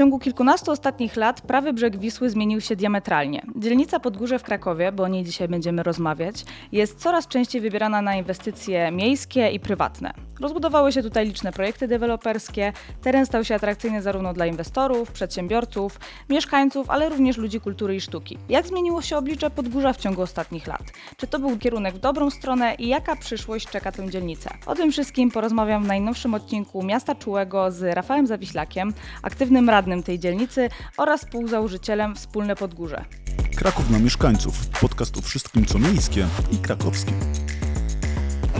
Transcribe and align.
ciągu 0.00 0.18
kilkunastu 0.18 0.70
ostatnich 0.70 1.16
lat 1.16 1.40
prawy 1.40 1.72
brzeg 1.72 1.96
Wisły 1.96 2.30
zmienił 2.30 2.60
się 2.60 2.76
diametralnie. 2.76 3.42
Dzielnica 3.56 4.00
Podgórze 4.00 4.38
w 4.38 4.42
Krakowie, 4.42 4.92
bo 4.92 5.02
o 5.02 5.08
niej 5.08 5.24
dzisiaj 5.24 5.48
będziemy 5.48 5.82
rozmawiać, 5.82 6.44
jest 6.72 6.98
coraz 6.98 7.28
częściej 7.28 7.60
wybierana 7.60 8.02
na 8.02 8.16
inwestycje 8.16 8.90
miejskie 8.90 9.50
i 9.50 9.60
prywatne. 9.60 10.12
Rozbudowały 10.40 10.92
się 10.92 11.02
tutaj 11.02 11.26
liczne 11.26 11.52
projekty 11.52 11.88
deweloperskie, 11.88 12.72
teren 13.02 13.26
stał 13.26 13.44
się 13.44 13.54
atrakcyjny 13.54 14.02
zarówno 14.02 14.34
dla 14.34 14.46
inwestorów, 14.46 15.12
przedsiębiorców, 15.12 16.00
mieszkańców, 16.28 16.90
ale 16.90 17.08
również 17.08 17.36
ludzi 17.36 17.60
kultury 17.60 17.96
i 17.96 18.00
sztuki. 18.00 18.38
Jak 18.48 18.66
zmieniło 18.66 19.02
się 19.02 19.16
oblicze 19.16 19.50
Podgórza 19.50 19.92
w 19.92 19.96
ciągu 19.96 20.22
ostatnich 20.22 20.66
lat? 20.66 20.82
Czy 21.16 21.26
to 21.26 21.38
był 21.38 21.58
kierunek 21.58 21.94
w 21.94 21.98
dobrą 21.98 22.30
stronę 22.30 22.74
i 22.74 22.88
jaka 22.88 23.16
przyszłość 23.16 23.68
czeka 23.68 23.92
tę 23.92 24.10
dzielnicę? 24.10 24.50
O 24.66 24.74
tym 24.74 24.92
wszystkim 24.92 25.30
porozmawiam 25.30 25.84
w 25.84 25.86
najnowszym 25.86 26.34
odcinku 26.34 26.82
Miasta 26.82 27.14
Czułego 27.14 27.70
z 27.70 27.94
Rafałem 27.94 28.26
Zawiślakiem, 28.26 28.92
aktywnym 29.22 29.70
radnym 29.70 29.89
tej 30.02 30.18
dzielnicy 30.18 30.68
oraz 30.96 31.20
współzałożycielem 31.20 32.16
Wspólne 32.16 32.56
Podgórze. 32.56 33.04
Kraków 33.56 33.90
na 33.90 33.98
mieszkańców. 33.98 34.66
Podcast 34.80 35.18
o 35.18 35.20
wszystkim, 35.20 35.66
co 35.66 35.78
miejskie 35.78 36.26
i 36.52 36.56
krakowskie. 36.58 37.12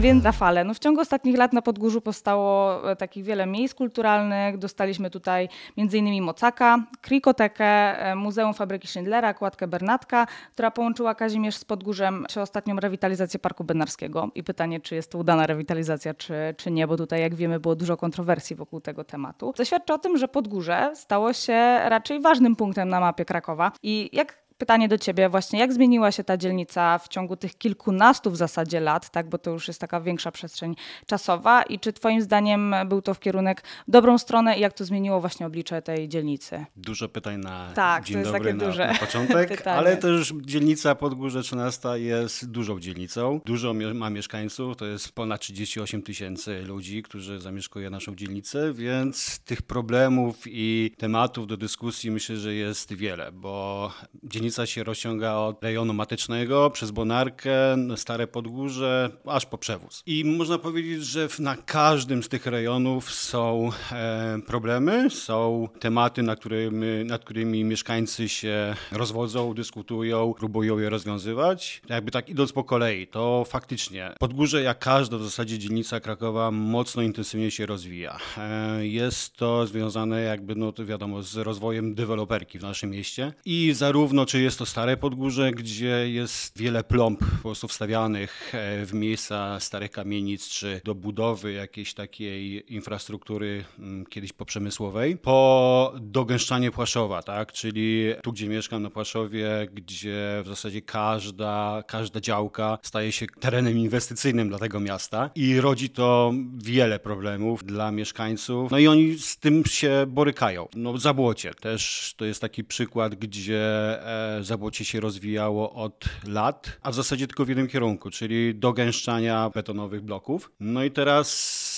Więc 0.01 0.25
Rafale, 0.25 0.65
no 0.65 0.75
w 0.75 0.79
ciągu 0.79 1.01
ostatnich 1.01 1.39
lat 1.39 1.53
na 1.53 1.63
Podgórzu 1.63 2.01
powstało 2.01 2.91
e, 2.91 2.97
takich 2.97 3.25
wiele 3.25 3.47
miejsc 3.47 3.75
kulturalnych. 3.75 4.59
Dostaliśmy 4.59 5.11
tutaj 5.11 5.49
m.in. 5.79 6.23
Mocaka, 6.23 6.85
Krikotekę, 7.01 7.65
e, 7.65 8.15
Muzeum 8.15 8.55
Fabryki 8.55 8.89
Schindlera, 8.89 9.35
Kładkę 9.35 9.67
Bernatka, 9.67 10.27
która 10.53 10.71
połączyła 10.71 11.15
Kazimierz 11.15 11.57
z 11.57 11.65
Podgórzem, 11.65 12.27
czy 12.29 12.41
ostatnią 12.41 12.77
rewitalizację 12.77 13.41
Parku 13.41 13.65
Bednarskiego. 13.65 14.29
I 14.35 14.45
pytanie, 14.45 14.81
czy 14.81 14.95
jest 14.95 15.11
to 15.11 15.19
udana 15.19 15.47
rewitalizacja, 15.47 16.15
czy, 16.15 16.35
czy 16.57 16.71
nie, 16.71 16.87
bo 16.87 16.97
tutaj, 16.97 17.21
jak 17.21 17.35
wiemy, 17.35 17.61
było 17.61 17.77
dużo 17.77 17.97
kontrowersji 17.97 18.57
wokół 18.57 18.81
tego 18.81 19.05
tematu. 19.05 19.53
To 19.57 19.65
świadczy 19.65 19.93
o 19.93 19.99
tym, 19.99 20.19
że 20.19 20.29
Podgórze 20.29 20.93
stało 20.95 21.33
się 21.33 21.79
raczej 21.85 22.21
ważnym 22.21 22.57
punktem 22.57 22.89
na 22.89 23.01
mapie 23.01 23.25
Krakowa. 23.25 23.73
I 23.83 24.11
jak 24.13 24.41
pytanie 24.61 24.89
do 24.89 24.99
Ciebie 24.99 25.29
właśnie, 25.29 25.59
jak 25.59 25.73
zmieniła 25.73 26.13
się 26.13 26.25
ta 26.25 26.37
dzielnica 26.37 26.99
w 26.99 27.09
ciągu 27.09 27.37
tych 27.37 27.59
kilkunastu 27.59 28.31
w 28.31 28.37
zasadzie 28.37 28.81
lat, 28.81 29.11
tak, 29.11 29.29
bo 29.29 29.39
to 29.39 29.51
już 29.51 29.69
jest 29.69 29.81
taka 29.81 30.01
większa 30.01 30.31
przestrzeń 30.33 30.75
czasowa 31.07 31.63
i 31.63 31.79
czy 31.79 31.93
Twoim 31.93 32.23
zdaniem 32.23 32.75
był 32.87 33.03
to 33.03 33.15
w 33.15 33.21
kierunek 33.21 33.63
w 33.89 33.91
dobrą 33.91 34.19
stronę 34.19 34.59
i 34.59 34.61
jak 34.61 34.73
to 34.73 34.85
zmieniło 34.85 35.21
właśnie 35.21 35.47
oblicze 35.47 35.83
tej 35.83 36.09
dzielnicy? 36.09 36.65
Dużo 36.77 37.09
pytań 37.09 37.41
na 37.41 37.73
Tak, 37.75 38.05
dzień 38.05 38.15
to 38.15 38.19
jest 38.19 38.33
dobry 38.33 38.53
takie 38.53 38.65
na, 38.65 38.67
duże 38.67 38.87
na 38.87 38.95
początek, 38.95 39.67
ale 39.79 39.97
też 39.97 40.33
dzielnica 40.43 40.95
Podgórze 40.95 41.43
13 41.43 41.89
jest 41.97 42.51
dużą 42.51 42.81
dzielnicą. 42.81 43.41
Dużo 43.45 43.75
ma 43.95 44.11
mieszkańców, 44.11 44.77
to 44.77 44.87
jest 44.87 45.13
ponad 45.13 45.41
38 45.41 46.03
tysięcy 46.03 46.63
ludzi, 46.63 47.03
którzy 47.03 47.41
zamieszkują 47.41 47.91
naszą 47.91 48.15
dzielnicę, 48.15 48.73
więc 48.73 49.39
tych 49.39 49.63
problemów 49.63 50.37
i 50.47 50.93
tematów 50.99 51.47
do 51.47 51.57
dyskusji 51.57 52.11
myślę, 52.11 52.37
że 52.37 52.55
jest 52.55 52.93
wiele, 52.95 53.33
bo 53.33 53.93
dzielnica 54.23 54.50
się 54.67 54.85
rozciąga 54.85 55.35
od 55.35 55.65
rejonu 55.65 55.95
matycznego 55.95 56.71
przez 56.71 56.91
Bonarkę, 56.91 57.77
Stare 57.97 58.27
Podgórze, 58.27 59.11
aż 59.27 59.47
po 59.47 59.59
przewóz. 59.59 60.03
I 60.07 60.25
można 60.25 60.59
powiedzieć, 60.59 61.05
że 61.05 61.29
na 61.39 61.57
każdym 61.57 62.23
z 62.23 62.29
tych 62.29 62.47
rejonów 62.47 63.11
są 63.13 63.71
e, 63.93 64.39
problemy, 64.47 65.11
są 65.11 65.69
tematy, 65.81 66.23
nad 66.23 66.41
którymi, 66.41 66.87
nad 67.05 67.25
którymi 67.25 67.65
mieszkańcy 67.65 68.29
się 68.29 68.75
rozwodzą, 68.93 69.55
dyskutują, 69.55 70.35
próbują 70.35 70.79
je 70.79 70.91
rozwiązywać. 70.91 71.83
Jakby 71.89 72.11
tak 72.11 72.29
idąc 72.29 72.53
po 72.53 72.65
kolei, 72.65 73.07
to 73.07 73.45
faktycznie 73.49 74.15
Podgórze, 74.19 74.63
jak 74.63 74.79
każda 74.79 75.19
w 75.19 75.23
zasadzie 75.23 75.59
dzielnica 75.59 76.01
Krakowa, 76.01 76.51
mocno 76.51 77.03
intensywnie 77.03 77.51
się 77.51 77.67
rozwija. 77.67 78.19
E, 78.39 78.87
jest 78.87 79.37
to 79.37 79.67
związane 79.67 80.21
jakby, 80.21 80.55
no 80.55 80.73
to 80.73 80.87
wiadomo, 80.87 81.23
z 81.23 81.37
rozwojem 81.37 81.95
deweloperki 81.95 82.59
w 82.59 82.63
naszym 82.63 82.91
mieście. 82.91 83.33
I 83.45 83.73
zarówno, 83.75 84.27
czy 84.27 84.40
jest 84.43 84.59
to 84.59 84.67
Stare 84.67 84.97
Podgórze, 84.97 85.51
gdzie 85.51 86.11
jest 86.11 86.59
wiele 86.59 86.85
plomb 86.85 87.19
po 87.19 87.43
prostu 87.43 87.69
wstawianych 87.69 88.55
e, 88.55 88.87
w 88.87 88.95
miejsca 88.95 89.61
starych 89.61 89.91
kamienic, 89.91 90.49
czy 90.49 90.81
do 90.85 90.95
budowy 90.95 91.53
jakiejś 91.53 91.95
takiej 91.95 92.75
infrastruktury 92.75 93.65
mm, 93.79 94.07
kiedyś 94.07 94.33
poprzemysłowej, 94.33 95.17
po 95.17 95.95
dogęszczanie 96.01 96.71
Płaszowa, 96.71 97.23
tak? 97.23 97.53
czyli 97.53 98.15
tu, 98.23 98.33
gdzie 98.33 98.49
mieszkam 98.49 98.83
na 98.83 98.91
Płaszowie, 98.91 99.69
gdzie 99.73 100.43
w 100.45 100.49
zasadzie 100.49 100.83
każda, 100.83 101.83
każda 101.87 102.21
działka 102.21 102.79
staje 102.83 103.13
się 103.13 103.27
terenem 103.27 103.79
inwestycyjnym 103.79 104.49
dla 104.49 104.59
tego 104.59 104.81
miasta 104.81 105.31
i 105.35 105.61
rodzi 105.61 105.91
to 105.91 106.33
wiele 106.57 106.99
problemów 106.99 107.65
dla 107.65 107.91
mieszkańców. 107.91 108.71
No 108.71 108.79
i 108.79 108.89
oni 108.89 109.19
z 109.19 109.37
tym 109.37 109.65
się 109.65 110.05
borykają. 110.09 110.69
No 110.75 110.99
Zabłocie 110.99 111.55
też 111.55 112.15
to 112.17 112.25
jest 112.25 112.41
taki 112.41 112.65
przykład, 112.65 113.15
gdzie 113.15 113.61
e, 114.07 114.20
Zabłocie 114.41 114.85
się 114.85 115.01
rozwijało 115.01 115.73
od 115.73 116.05
lat, 116.27 116.79
a 116.83 116.91
w 116.91 116.95
zasadzie 116.95 117.27
tylko 117.27 117.45
w 117.45 117.49
jednym 117.49 117.69
kierunku, 117.69 118.11
czyli 118.11 118.55
dogęszczania 118.55 119.51
betonowych 119.51 120.03
bloków. 120.03 120.51
No 120.61 120.85
i 120.85 120.91
teraz 120.91 121.70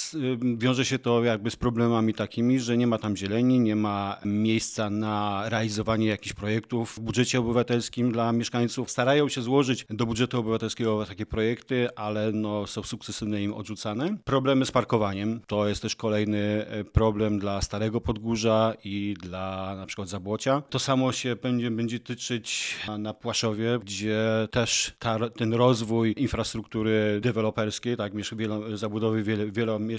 wiąże 0.57 0.85
się 0.85 0.99
to 0.99 1.25
jakby 1.25 1.51
z 1.51 1.57
problemami 1.57 2.15
takimi, 2.15 2.61
że 2.61 2.77
nie 2.77 2.87
ma 2.87 2.99
tam 2.99 3.17
zieleni, 3.17 3.61
nie 3.61 3.77
ma 3.77 4.17
miejsca 4.25 4.91
na 4.91 5.49
realizowanie 5.49 6.07
jakichś 6.07 6.33
projektów 6.33 6.93
w 6.97 7.01
budżecie 7.01 7.41
obywatelskim 7.41 8.13
dla 8.13 8.33
mieszkańców. 8.33 8.91
Starają 8.91 9.29
się 9.29 9.43
złożyć 9.43 9.87
do 9.91 10.07
budżetu 10.07 10.39
obywatelskiego 10.39 11.07
takie 11.07 11.27
projekty, 11.27 11.89
ale 11.97 12.33
no, 12.33 12.67
są 12.67 12.83
sukcesywnie 12.83 13.43
im 13.43 13.55
odrzucane. 13.55 14.17
Problemy 14.25 14.67
z 14.67 14.71
parkowaniem 14.71 15.41
to 15.47 15.69
jest 15.69 15.83
też 15.83 15.97
kolejny 15.97 16.67
e, 16.67 16.85
problem 16.85 17.39
dla 17.39 17.63
Starego 17.63 18.01
Podgórza 18.01 18.75
i 18.85 19.15
dla 19.21 19.75
na 19.77 19.87
przykład 19.87 20.09
Zabłocia. 20.09 20.63
To 20.71 20.79
samo 20.79 21.13
się 21.13 21.37
będzie, 21.37 21.71
będzie 21.71 22.01
tyczyć 22.01 22.77
na 22.99 23.15
Płaszowie, 23.15 23.79
gdzie 23.85 24.49
też 24.51 24.95
ta, 24.99 25.31
ten 25.31 25.55
rozwój 25.55 26.15
infrastruktury 26.17 27.21
deweloperskiej, 27.23 27.97
tak, 27.97 28.13
wielo, 28.37 28.77
zabudowy 28.77 29.23
wiele, 29.23 29.51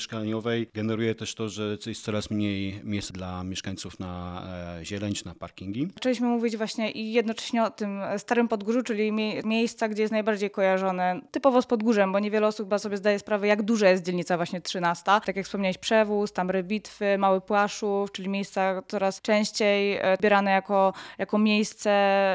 wielomieszkaniowej 0.07 0.69
generuje 0.73 1.15
też 1.15 1.35
to, 1.35 1.49
że 1.49 1.77
jest 1.85 2.03
coraz 2.03 2.29
mniej 2.29 2.81
miejsc 2.83 3.11
dla 3.11 3.43
mieszkańców 3.43 3.99
na 3.99 4.43
e, 4.79 4.85
zieleń 4.85 5.13
czy 5.13 5.25
na 5.25 5.35
parkingi. 5.35 5.87
Zaczęliśmy 5.93 6.27
mówić 6.27 6.57
właśnie 6.57 6.91
i 6.91 7.13
jednocześnie 7.13 7.63
o 7.63 7.69
tym 7.69 8.01
Starym 8.17 8.47
Podgórzu, 8.47 8.83
czyli 8.83 9.11
mie 9.11 9.41
miejsca, 9.43 9.87
gdzie 9.89 10.01
jest 10.01 10.11
najbardziej 10.11 10.51
kojarzone 10.51 11.21
typowo 11.31 11.61
z 11.61 11.65
Podgórzem, 11.65 12.11
bo 12.11 12.19
niewiele 12.19 12.47
osób 12.47 12.65
chyba 12.65 12.79
sobie 12.79 12.97
zdaje 12.97 13.19
sprawę, 13.19 13.47
jak 13.47 13.61
duża 13.61 13.89
jest 13.89 14.05
dzielnica 14.05 14.37
właśnie 14.37 14.61
13. 14.61 15.03
Tak 15.05 15.35
jak 15.35 15.45
wspomniałeś, 15.45 15.77
Przewóz, 15.77 16.33
Tamry 16.33 16.63
Bitwy, 16.63 17.17
Mały 17.17 17.41
Płaszów, 17.41 18.11
czyli 18.11 18.29
miejsca 18.29 18.81
coraz 18.87 19.21
częściej 19.21 19.97
e, 19.97 20.15
zbierane 20.19 20.51
jako, 20.51 20.93
jako 21.17 21.37
miejsce 21.37 21.93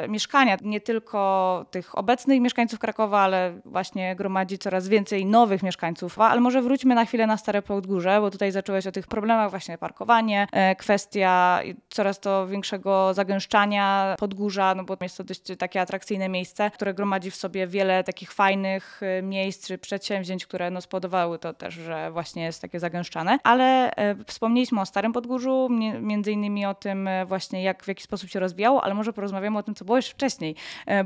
mieszkania. 0.09 0.57
Nie 0.63 0.81
tylko 0.81 1.67
tych 1.71 1.99
obecnych 1.99 2.41
mieszkańców 2.41 2.79
Krakowa, 2.79 3.21
ale 3.21 3.61
właśnie 3.65 4.17
gromadzi 4.17 4.59
coraz 4.59 4.89
więcej 4.89 5.27
nowych 5.27 5.63
mieszkańców. 5.63 6.19
Ale 6.19 6.41
może 6.41 6.63
wróćmy 6.63 6.95
na 6.95 7.05
chwilę 7.05 7.27
na 7.27 7.37
Stare 7.37 7.58
Podgórze, 7.63 8.21
bo 8.21 8.31
tutaj 8.31 8.53
zacząłeś 8.53 8.87
o 8.87 8.93
tych 8.93 9.07
problemach 9.07 9.51
właśnie 9.51 9.79
parkowanie, 9.79 10.47
e, 10.53 10.77
kwestia 10.77 11.61
coraz 11.91 12.21
to 12.21 12.47
większego 12.47 13.15
zagęszczania 13.15 14.17
Podgórza, 14.19 14.75
no 14.75 14.85
bo 14.85 14.97
jest 15.01 15.17
to 15.17 15.25
dość 15.25 15.43
takie 15.59 15.81
atrakcyjne 15.81 16.29
miejsce, 16.29 16.71
które 16.71 16.95
gromadzi 16.95 17.31
w 17.31 17.37
sobie 17.37 17.67
wiele 17.67 18.05
takich 18.05 18.33
fajnych 18.33 19.01
e, 19.03 19.23
miejsc 19.23 19.67
czy 19.67 19.79
przedsięwzięć, 19.79 20.47
które 20.47 20.71
no 20.71 20.81
spowodowały 20.81 21.39
to 21.39 21.55
też, 21.55 21.75
że 21.75 22.11
właśnie 22.11 22.45
jest 22.45 22.63
takie 22.63 22.81
zagęszczane. 22.81 23.39
Ale 23.45 23.91
e, 23.91 24.15
wspomnieliśmy 24.27 24.81
o 24.81 24.87
Starym 24.87 25.13
Podgórzu, 25.13 25.69
mi- 25.71 25.93
między 25.93 26.33
innymi 26.33 26.67
o 26.67 26.75
tym 26.75 27.09
właśnie 27.27 27.63
jak 27.63 27.85
w 27.85 27.89
jaki 27.89 28.03
sposób 28.03 28.31
się 28.31 28.41
rozwijało, 28.41 28.85
ale 28.85 28.95
może 28.95 29.13
porozmawiamy 29.13 29.59
o 29.59 29.63
tym, 29.63 29.75
co 29.75 29.85
było 29.85 29.97
jeszcze 29.97 30.15
wcześniej, 30.15 30.55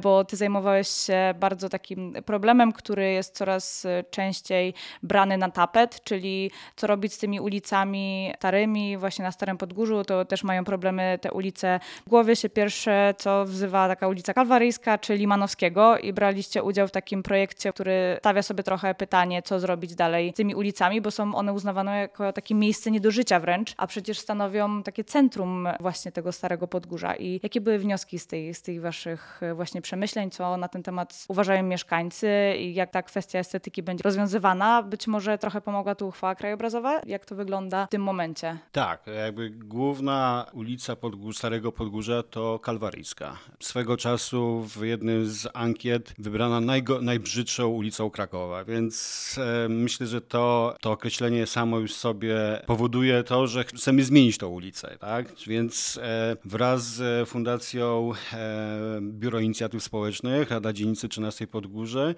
bo 0.03 0.25
ty 0.25 0.37
zajmowałeś 0.37 0.89
się 0.89 1.35
bardzo 1.41 1.69
takim 1.69 2.15
problemem, 2.27 2.73
który 2.73 3.13
jest 3.13 3.37
coraz 3.37 3.87
częściej 4.11 4.75
brany 5.03 5.39
na 5.39 5.51
tapet, 5.51 6.05
czyli 6.05 6.42
co 6.77 6.87
robić 6.87 7.15
z 7.15 7.19
tymi 7.19 7.41
ulicami 7.41 8.33
starymi, 8.37 8.97
właśnie 8.97 9.25
na 9.25 9.33
Starym 9.33 9.59
Podgórzu, 9.59 10.05
to 10.05 10.25
też 10.25 10.45
mają 10.45 10.65
problemy 10.65 11.19
te 11.21 11.33
ulice. 11.33 11.81
W 12.07 12.09
głowie 12.09 12.37
się 12.37 12.49
pierwsze, 12.49 13.15
co 13.19 13.45
wzywa 13.45 13.89
taka 13.89 14.09
ulica 14.09 14.35
Kalwaryjska, 14.35 14.99
czy 14.99 15.17
Limanowskiego 15.17 15.99
i 15.99 16.13
braliście 16.13 16.63
udział 16.63 16.89
w 16.89 16.91
takim 16.91 17.23
projekcie, 17.23 17.73
który 17.73 18.17
stawia 18.19 18.43
sobie 18.43 18.63
trochę 18.63 18.95
pytanie, 18.95 19.43
co 19.43 19.61
zrobić 19.61 19.95
dalej 19.95 20.31
z 20.31 20.35
tymi 20.35 20.55
ulicami, 20.55 21.01
bo 21.01 21.11
są 21.11 21.35
one 21.35 21.53
uznawane 21.53 21.99
jako 21.99 22.33
takie 22.33 22.55
miejsce 22.55 22.91
nie 22.91 23.01
do 23.01 23.11
życia 23.11 23.41
wręcz, 23.41 23.75
a 23.77 23.87
przecież 23.87 24.19
stanowią 24.19 24.83
takie 24.83 25.05
centrum 25.05 25.69
właśnie 25.81 26.13
tego 26.13 26.33
Starego 26.33 26.69
Podgórza. 26.69 27.15
I 27.15 27.41
jakie 27.43 27.61
były 27.61 27.79
wnioski 27.79 28.19
z, 28.19 28.27
tej, 28.27 28.55
z 28.55 28.63
tych 28.63 28.81
waszych 28.81 29.41
e, 29.43 29.55
właśnie 29.55 29.83
przemyśleń, 29.83 30.31
co 30.31 30.57
na 30.57 30.69
ten 30.69 30.83
temat 30.83 31.25
uważają 31.29 31.63
mieszkańcy 31.63 32.55
i 32.59 32.75
jak 32.75 32.91
ta 32.91 33.03
kwestia 33.03 33.39
estetyki 33.39 33.83
będzie 33.83 34.03
rozwiązywana? 34.03 34.83
Być 34.83 35.07
może 35.07 35.39
trochę 35.39 35.61
pomogła 35.61 35.95
tu 35.95 36.09
uchwała 36.09 36.22
krajobrazowa. 36.23 37.01
Jak 37.07 37.27
to 37.27 37.35
wygląda 37.35 37.87
w 37.87 37.91
tym 37.91 38.03
momencie? 38.03 38.59
Tak, 38.73 39.07
jakby 39.25 39.51
główna 39.51 40.47
ulica 40.53 40.97
Podgórz, 40.97 41.37
Starego 41.37 41.73
Podgórza 41.73 42.23
to 42.23 42.59
Kalwaryjska. 42.59 43.37
Swego 43.61 43.97
czasu 43.97 44.67
w 44.69 44.85
jednym 44.85 45.27
z 45.27 45.49
ankiet 45.55 46.15
wybrana 46.19 46.61
najbrzydszą 47.01 47.69
ulicą 47.69 48.11
Krakowa, 48.11 48.65
więc 48.65 49.39
e, 49.65 49.69
myślę, 49.69 50.07
że 50.07 50.21
to, 50.21 50.77
to 50.81 50.93
określenie 50.93 51.47
samo 51.47 51.79
już 51.79 51.95
sobie 51.95 52.37
powoduje 52.67 53.23
to, 53.23 53.47
że 53.47 53.65
chcemy 53.65 54.05
zmienić 54.05 54.39
tą 54.39 54.49
ulicę, 54.49 54.97
tak? 55.01 55.27
Więc 55.47 56.01
e, 56.03 56.37
wraz 56.45 56.85
z 56.85 57.29
Fundacją 57.29 58.13
e, 58.33 59.01
Biuro 59.03 59.41
Inicjatyw 59.41 59.83
Społecznych, 59.83 60.51
Rada 60.51 60.73
Dzielnicy 60.73 61.09
13 61.09 61.47
Podgórze 61.47 62.15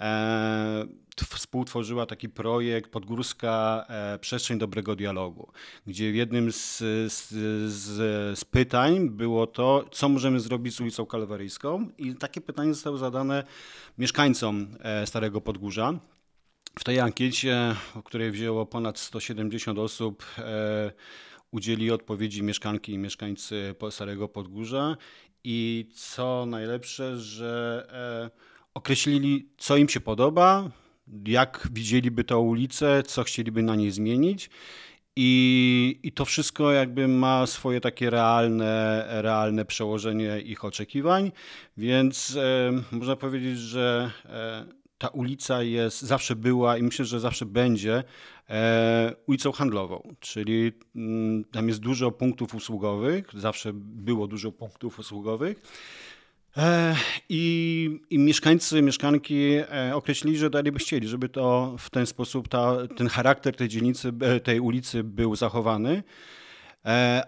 e, 0.00 0.86
współtworzyła 1.16 2.06
taki 2.06 2.28
projekt 2.28 2.90
Podgórska 2.90 3.84
e, 3.88 4.18
Przestrzeń 4.18 4.58
Dobrego 4.58 4.96
Dialogu, 4.96 5.52
gdzie 5.86 6.10
jednym 6.10 6.52
z, 6.52 6.78
z, 7.12 7.28
z, 7.72 8.38
z 8.38 8.44
pytań 8.44 9.10
było 9.10 9.46
to, 9.46 9.84
co 9.92 10.08
możemy 10.08 10.40
zrobić 10.40 10.74
z 10.74 10.80
ulicą 10.80 11.06
Kalwaryjską 11.06 11.88
i 11.98 12.14
takie 12.14 12.40
pytanie 12.40 12.74
zostało 12.74 12.98
zadane 12.98 13.44
mieszkańcom 13.98 14.66
e, 14.80 15.06
Starego 15.06 15.40
Podgórza. 15.40 15.94
W 16.78 16.84
tej 16.84 17.00
ankiecie, 17.00 17.74
o 17.94 18.02
której 18.02 18.30
wzięło 18.30 18.66
ponad 18.66 18.98
170 18.98 19.78
osób, 19.78 20.24
udzieli 21.50 21.90
odpowiedzi 21.90 22.42
mieszkanki 22.42 22.92
i 22.92 22.98
mieszkańcy 22.98 23.74
Starego 23.90 24.28
Podgórza 24.28 24.96
i 25.44 25.88
co 25.94 26.46
najlepsze, 26.46 27.18
że 27.18 28.40
określili, 28.74 29.48
co 29.58 29.76
im 29.76 29.88
się 29.88 30.00
podoba, 30.00 30.70
jak 31.26 31.68
widzieliby 31.72 32.24
tę 32.24 32.36
ulicę, 32.36 33.02
co 33.02 33.22
chcieliby 33.22 33.62
na 33.62 33.76
niej 33.76 33.90
zmienić. 33.90 34.50
I, 35.16 36.00
I 36.02 36.12
to 36.12 36.24
wszystko 36.24 36.72
jakby 36.72 37.08
ma 37.08 37.46
swoje 37.46 37.80
takie 37.80 38.10
realne, 38.10 39.04
realne 39.08 39.64
przełożenie 39.64 40.40
ich 40.40 40.64
oczekiwań, 40.64 41.32
więc 41.76 42.36
e, 42.36 42.72
można 42.92 43.16
powiedzieć, 43.16 43.58
że 43.58 44.10
e, 44.24 44.66
ta 44.98 45.08
ulica 45.08 45.62
jest, 45.62 46.02
zawsze 46.02 46.36
była 46.36 46.76
i 46.76 46.82
myślę, 46.82 47.04
że 47.04 47.20
zawsze 47.20 47.46
będzie 47.46 48.04
e, 48.50 49.14
ulicą 49.26 49.52
handlową, 49.52 50.14
czyli 50.20 50.72
m, 50.96 51.44
tam 51.52 51.68
jest 51.68 51.80
dużo 51.80 52.10
punktów 52.10 52.54
usługowych, 52.54 53.30
zawsze 53.34 53.70
było 53.74 54.26
dużo 54.26 54.52
punktów 54.52 54.98
usługowych. 54.98 55.62
E, 56.56 56.96
I, 57.28 58.00
I, 58.10 58.18
mieszkańcy, 58.18 58.82
mieszkanki 58.82 59.52
e, 59.54 59.94
określili, 59.94 60.38
że 60.38 60.50
dalej 60.50 60.72
by 60.72 60.78
chcieli, 60.78 61.08
żeby 61.08 61.28
to 61.28 61.74
w 61.78 61.90
ten 61.90 62.06
sposób, 62.06 62.48
ta, 62.48 62.76
ten 62.96 63.08
charakter 63.08 63.56
tej 63.56 63.68
dzielnicy, 63.68 64.12
e, 64.20 64.40
tej 64.40 64.60
ulicy 64.60 65.04
był 65.04 65.36
zachowany, 65.36 66.02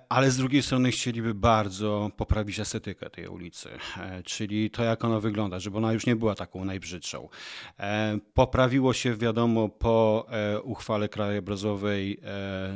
ale 0.08 0.30
z 0.30 0.36
drugiej 0.36 0.62
strony 0.62 0.90
chcieliby 0.90 1.34
bardzo 1.34 2.10
poprawić 2.16 2.60
estetykę 2.60 3.10
tej 3.10 3.26
ulicy, 3.26 3.68
czyli 4.24 4.70
to, 4.70 4.84
jak 4.84 5.04
ona 5.04 5.20
wygląda, 5.20 5.58
żeby 5.58 5.76
ona 5.76 5.92
już 5.92 6.06
nie 6.06 6.16
była 6.16 6.34
taką 6.34 6.64
najbrzydszą. 6.64 7.28
Poprawiło 8.34 8.92
się, 8.92 9.16
wiadomo, 9.16 9.68
po 9.68 10.26
uchwale 10.62 11.08
krajobrazowej 11.08 12.20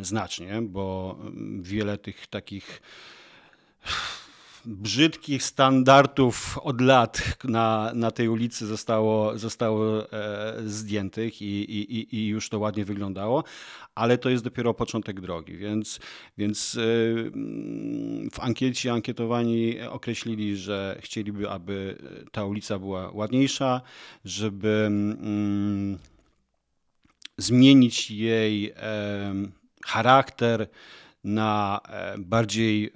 znacznie, 0.03 0.63
bo 0.63 1.19
wiele 1.61 1.99
tych 1.99 2.27
takich 2.27 2.83
brzydkich 4.67 5.43
standardów 5.43 6.59
od 6.63 6.81
lat 6.81 7.23
na, 7.45 7.93
na 7.95 8.11
tej 8.11 8.29
ulicy 8.29 8.67
zostało, 8.67 9.39
zostało 9.39 10.13
e, 10.13 10.55
zdjętych 10.67 11.43
i, 11.43 11.47
i, 11.47 12.17
i 12.17 12.27
już 12.27 12.49
to 12.49 12.59
ładnie 12.59 12.85
wyglądało, 12.85 13.45
ale 13.95 14.19
to 14.19 14.31
jest 14.31 14.45
dopiero 14.45 14.75
początek 14.75 15.21
drogi, 15.21 15.57
więc, 15.57 16.01
więc 16.39 16.75
e, 16.75 16.81
w 18.31 18.41
ankiecie 18.41 18.93
ankietowani 18.93 19.81
określili, 19.81 20.57
że 20.57 20.99
chcieliby, 21.01 21.51
aby 21.51 21.99
ta 22.33 22.45
ulica 22.45 22.79
była 22.79 23.11
ładniejsza, 23.11 23.81
żeby 24.25 24.85
mm, 24.89 25.99
zmienić 27.39 28.11
jej 28.11 28.73
e, 28.77 29.35
charakter, 29.85 30.69
na 31.27 31.81
e, 31.89 32.19
bardziej 32.19 32.85
e, 32.85 32.91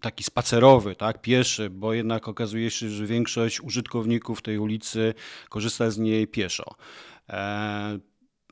taki 0.00 0.24
spacerowy, 0.24 0.96
tak, 0.96 1.20
pieszy, 1.22 1.70
bo 1.70 1.92
jednak 1.92 2.28
okazuje 2.28 2.70
się, 2.70 2.88
że 2.88 3.06
większość 3.06 3.60
użytkowników 3.60 4.42
tej 4.42 4.58
ulicy 4.58 5.14
korzysta 5.48 5.90
z 5.90 5.98
niej 5.98 6.28
pieszo. 6.28 6.64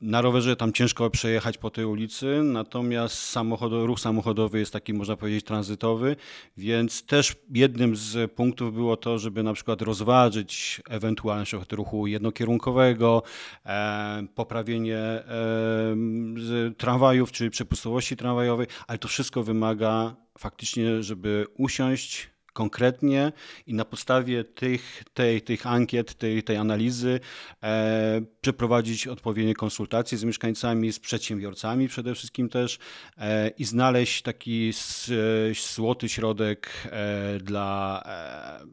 Na 0.01 0.21
rowerze 0.21 0.55
tam 0.55 0.73
ciężko 0.73 1.09
przejechać 1.09 1.57
po 1.57 1.69
tej 1.69 1.85
ulicy, 1.85 2.41
natomiast 2.43 3.15
samochod, 3.15 3.71
ruch 3.71 3.99
samochodowy 3.99 4.59
jest 4.59 4.73
taki, 4.73 4.93
można 4.93 5.17
powiedzieć, 5.17 5.45
tranzytowy, 5.45 6.15
więc 6.57 7.03
też 7.05 7.35
jednym 7.53 7.95
z 7.95 8.31
punktów 8.31 8.73
było 8.73 8.97
to, 8.97 9.19
żeby 9.19 9.43
na 9.43 9.53
przykład 9.53 9.81
rozważyć 9.81 10.81
ewentualność 10.89 11.53
ruchu 11.71 12.07
jednokierunkowego, 12.07 13.23
e, 13.65 14.27
poprawienie 14.35 14.97
e, 14.97 15.25
tramwajów 16.77 17.31
czy 17.31 17.49
przepustowości 17.49 18.17
tramwajowej, 18.17 18.67
ale 18.87 18.97
to 18.97 19.07
wszystko 19.07 19.43
wymaga 19.43 20.15
faktycznie, 20.37 21.03
żeby 21.03 21.45
usiąść, 21.57 22.29
konkretnie 22.53 23.31
i 23.67 23.73
na 23.73 23.85
podstawie 23.85 24.43
tych, 24.43 25.03
tej, 25.13 25.41
tych 25.41 25.67
ankiet, 25.67 26.13
tej, 26.13 26.43
tej 26.43 26.57
analizy 26.57 27.19
e, 27.63 28.21
przeprowadzić 28.41 29.07
odpowiednie 29.07 29.53
konsultacje 29.53 30.17
z 30.17 30.23
mieszkańcami, 30.23 30.93
z 30.93 30.99
przedsiębiorcami 30.99 31.87
przede 31.87 32.15
wszystkim 32.15 32.49
też 32.49 32.79
e, 33.17 33.49
i 33.49 33.65
znaleźć 33.65 34.21
taki 34.21 34.69
s, 34.69 35.11
złoty 35.75 36.09
środek 36.09 36.69
e, 36.85 37.37
dla, 37.39 38.03
e, 38.05 38.65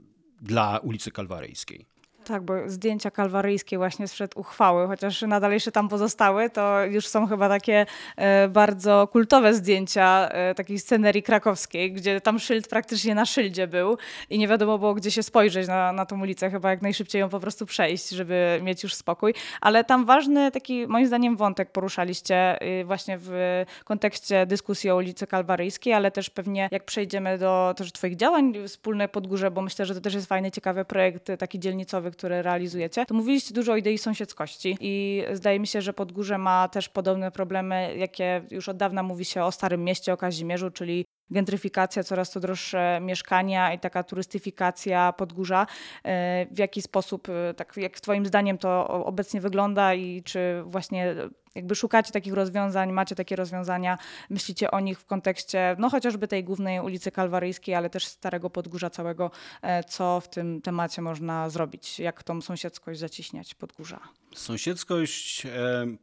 dla 0.42 0.78
ulicy 0.78 1.10
Kalwaryjskiej. 1.10 1.97
Tak, 2.28 2.42
bo 2.42 2.54
zdjęcia 2.66 3.10
kalwaryjskie 3.10 3.78
właśnie 3.78 4.08
sprzed 4.08 4.36
uchwały, 4.36 4.86
chociaż 4.86 5.22
nadal 5.22 5.52
jeszcze 5.52 5.72
tam 5.72 5.88
pozostały, 5.88 6.50
to 6.50 6.84
już 6.84 7.06
są 7.06 7.26
chyba 7.26 7.48
takie 7.48 7.86
e, 8.16 8.48
bardzo 8.48 9.08
kultowe 9.12 9.54
zdjęcia 9.54 10.28
e, 10.28 10.54
takiej 10.54 10.78
scenerii 10.78 11.22
krakowskiej, 11.22 11.92
gdzie 11.92 12.20
tam 12.20 12.38
szyld 12.38 12.68
praktycznie 12.68 13.14
na 13.14 13.26
szyldzie 13.26 13.66
był 13.66 13.98
i 14.30 14.38
nie 14.38 14.48
wiadomo 14.48 14.78
było, 14.78 14.94
gdzie 14.94 15.10
się 15.10 15.22
spojrzeć 15.22 15.68
na, 15.68 15.92
na 15.92 16.06
tą 16.06 16.20
ulicę, 16.20 16.50
chyba 16.50 16.70
jak 16.70 16.82
najszybciej 16.82 17.20
ją 17.20 17.28
po 17.28 17.40
prostu 17.40 17.66
przejść, 17.66 18.08
żeby 18.08 18.60
mieć 18.62 18.82
już 18.82 18.94
spokój. 18.94 19.34
Ale 19.60 19.84
tam 19.84 20.04
ważny 20.04 20.50
taki, 20.50 20.86
moim 20.86 21.06
zdaniem, 21.06 21.36
wątek 21.36 21.72
poruszaliście 21.72 22.62
y, 22.80 22.84
właśnie 22.84 23.18
w 23.20 23.64
kontekście 23.84 24.46
dyskusji 24.46 24.90
o 24.90 24.96
ulicy 24.96 25.26
Kalwaryjskiej, 25.26 25.92
ale 25.92 26.10
też 26.10 26.30
pewnie 26.30 26.68
jak 26.72 26.84
przejdziemy 26.84 27.38
do 27.38 27.74
też 27.76 27.92
Twoich 27.92 28.16
działań 28.16 28.54
wspólne 28.66 29.08
Podgórze, 29.08 29.50
bo 29.50 29.62
myślę, 29.62 29.86
że 29.86 29.94
to 29.94 30.00
też 30.00 30.14
jest 30.14 30.26
fajny, 30.26 30.50
ciekawy 30.50 30.84
projekt 30.84 31.30
taki 31.38 31.58
dzielnicowy, 31.58 32.10
które 32.18 32.42
realizujecie, 32.42 33.06
to 33.06 33.14
mówiliście 33.14 33.54
dużo 33.54 33.72
o 33.72 33.76
idei 33.76 33.98
sąsiedzkości 33.98 34.76
i 34.80 35.22
zdaje 35.32 35.60
mi 35.60 35.66
się, 35.66 35.82
że 35.82 35.92
Podgórze 35.92 36.38
ma 36.38 36.68
też 36.68 36.88
podobne 36.88 37.30
problemy, 37.30 37.94
jakie 37.96 38.42
już 38.50 38.68
od 38.68 38.76
dawna 38.76 39.02
mówi 39.02 39.24
się 39.24 39.44
o 39.44 39.52
Starym 39.52 39.84
Mieście, 39.84 40.12
o 40.12 40.16
Kazimierzu, 40.16 40.70
czyli 40.70 41.04
gentryfikacja, 41.30 42.02
coraz 42.02 42.30
to 42.30 42.40
droższe 42.40 42.98
mieszkania 43.02 43.72
i 43.72 43.78
taka 43.78 44.02
turystyfikacja 44.02 45.12
Podgórza. 45.12 45.66
E, 46.04 46.46
w 46.50 46.58
jaki 46.58 46.82
sposób, 46.82 47.28
e, 47.28 47.54
tak 47.54 47.76
jak 47.76 48.00
Twoim 48.00 48.26
zdaniem 48.26 48.58
to 48.58 48.88
obecnie 48.88 49.40
wygląda 49.40 49.94
i 49.94 50.22
czy 50.22 50.62
właśnie 50.66 51.14
jakby 51.54 51.74
szukacie 51.74 52.12
takich 52.12 52.32
rozwiązań, 52.32 52.92
macie 52.92 53.14
takie 53.14 53.36
rozwiązania, 53.36 53.98
myślicie 54.30 54.70
o 54.70 54.80
nich 54.80 55.00
w 55.00 55.06
kontekście 55.06 55.76
no 55.78 55.90
chociażby 55.90 56.28
tej 56.28 56.44
głównej 56.44 56.80
ulicy 56.80 57.10
Kalwaryjskiej, 57.10 57.74
ale 57.74 57.90
też 57.90 58.06
Starego 58.06 58.50
Podgórza 58.50 58.90
całego, 58.90 59.30
e, 59.62 59.84
co 59.84 60.20
w 60.20 60.28
tym 60.28 60.62
temacie 60.62 61.02
można 61.02 61.50
zrobić, 61.50 61.98
jak 61.98 62.22
tą 62.22 62.40
sąsiedzkość 62.40 63.00
zaciśniać 63.00 63.54
Podgórza? 63.54 64.00
Sąsiedzkość 64.34 65.46
e, 65.46 65.50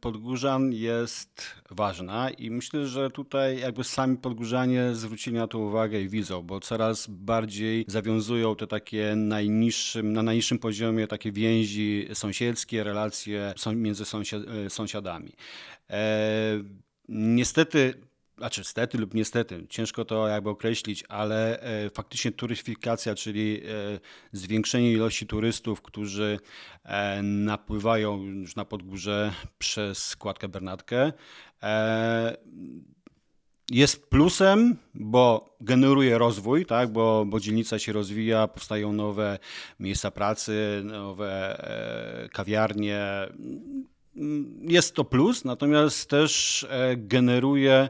Podgórzan 0.00 0.72
jest 0.72 1.42
ważna 1.70 2.30
i 2.30 2.50
myślę, 2.50 2.86
że 2.86 3.10
tutaj 3.10 3.58
jakby 3.58 3.84
sami 3.84 4.16
Podgórzanie 4.16 4.94
zwrócili 4.94 5.36
na 5.36 5.46
to 5.46 5.58
uwagę 5.58 6.00
i 6.00 6.08
widzą, 6.08 6.42
bo 6.42 6.60
coraz 6.60 7.06
bardziej 7.06 7.84
zawiązują 7.88 8.56
te 8.56 8.66
takie 8.66 9.14
najniższym, 9.16 10.12
na 10.12 10.22
najniższym 10.22 10.58
poziomie 10.58 11.06
takie 11.06 11.32
więzi 11.32 12.08
sąsiedzkie, 12.14 12.84
relacje 12.84 13.54
między 13.74 14.04
e, 14.66 14.70
sąsiadami. 14.70 15.32
E, 15.90 16.62
niestety 17.08 17.94
znaczy 18.38 18.64
stety 18.64 18.98
lub 18.98 19.14
niestety, 19.14 19.66
ciężko 19.68 20.04
to 20.04 20.28
jakby 20.28 20.50
określić, 20.50 21.04
ale 21.08 21.60
e, 21.60 21.90
faktycznie 21.90 22.32
turystyfikacja, 22.32 23.14
czyli 23.14 23.60
e, 23.60 24.00
zwiększenie 24.32 24.92
ilości 24.92 25.26
turystów, 25.26 25.82
którzy 25.82 26.38
napływają 27.22 28.22
już 28.22 28.56
na 28.56 28.64
Podgórze 28.64 29.32
przez 29.58 30.04
składkę 30.04 30.48
Bernatkę, 30.48 31.12
jest 33.70 34.10
plusem, 34.10 34.76
bo 34.94 35.56
generuje 35.60 36.18
rozwój, 36.18 36.66
tak? 36.66 36.92
bo, 36.92 37.24
bo 37.26 37.40
dzielnica 37.40 37.78
się 37.78 37.92
rozwija, 37.92 38.48
powstają 38.48 38.92
nowe 38.92 39.38
miejsca 39.80 40.10
pracy, 40.10 40.82
nowe 40.84 41.62
kawiarnie, 42.32 43.00
jest 44.60 44.94
to 44.94 45.04
plus, 45.04 45.44
natomiast 45.44 46.10
też 46.10 46.66
e, 46.70 46.96
generuje 46.96 47.88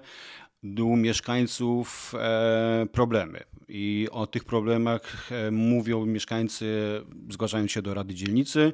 u 0.63 0.97
mieszkańców 0.97 2.15
e, 2.15 2.87
problemy. 2.93 3.43
I 3.69 4.09
o 4.11 4.27
tych 4.27 4.45
problemach 4.45 5.33
e, 5.33 5.51
mówią 5.51 6.07
mieszkańcy, 6.07 7.01
zgłaszają 7.31 7.67
się 7.67 7.83
do 7.83 7.95
Rady 7.95 8.15
Dzielnicy, 8.15 8.73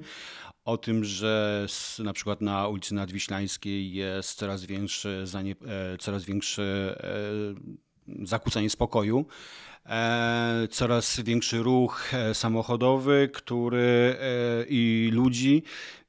o 0.65 0.79
tym, 0.79 1.05
że 1.05 1.67
na 1.99 2.13
przykład 2.13 2.41
na 2.41 2.69
ulicy 2.69 2.95
Nadwiślańskiej 2.95 3.93
jest 3.93 4.39
coraz 4.39 4.65
e, 4.65 5.99
coraz 5.99 6.25
większe 6.25 6.97
zakłócenie 8.23 8.71
spokoju, 8.71 9.27
e, 9.87 10.69
coraz 10.71 11.21
większy 11.21 11.59
ruch 11.59 12.15
e, 12.15 12.35
samochodowy, 12.35 13.31
który 13.33 14.17
e, 14.21 14.65
i 14.69 15.11
ludzi, 15.13 15.63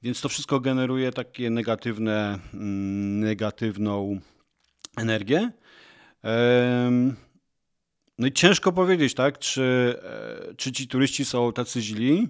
więc 0.03 0.21
to 0.21 0.29
wszystko 0.29 0.59
generuje 0.59 1.11
takie 1.11 1.49
negatywne, 1.49 2.39
mm, 2.53 3.19
negatywną 3.19 4.19
energię. 4.97 5.51
No 8.17 8.27
i 8.27 8.31
ciężko 8.31 8.71
powiedzieć, 8.71 9.13
tak, 9.13 9.39
czy, 9.39 9.95
czy 10.57 10.71
ci 10.71 10.87
turyści 10.87 11.25
są 11.25 11.53
tacy 11.53 11.81
źli. 11.81 12.29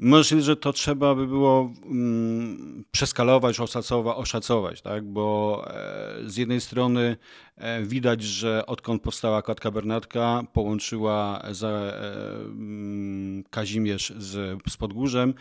Myślę, 0.00 0.42
że 0.42 0.56
to 0.56 0.72
trzeba 0.72 1.14
by 1.14 1.26
było 1.26 1.72
mm, 1.84 2.84
przeskalować, 2.90 3.60
oszacować, 3.60 4.16
oszacować, 4.16 4.82
tak? 4.82 5.04
bo 5.04 5.64
e, 5.70 6.14
z 6.26 6.36
jednej 6.36 6.60
strony 6.60 7.16
e, 7.56 7.82
widać, 7.82 8.22
że 8.22 8.66
odkąd 8.66 9.02
powstała 9.02 9.42
Klatka 9.42 9.70
Bernatka, 9.70 10.42
połączyła 10.52 11.42
za, 11.50 11.68
e, 11.68 12.34
mm, 12.44 13.44
Kazimierz 13.50 14.12
z, 14.18 14.62
z 14.70 14.76
Podgórzem, 14.76 15.34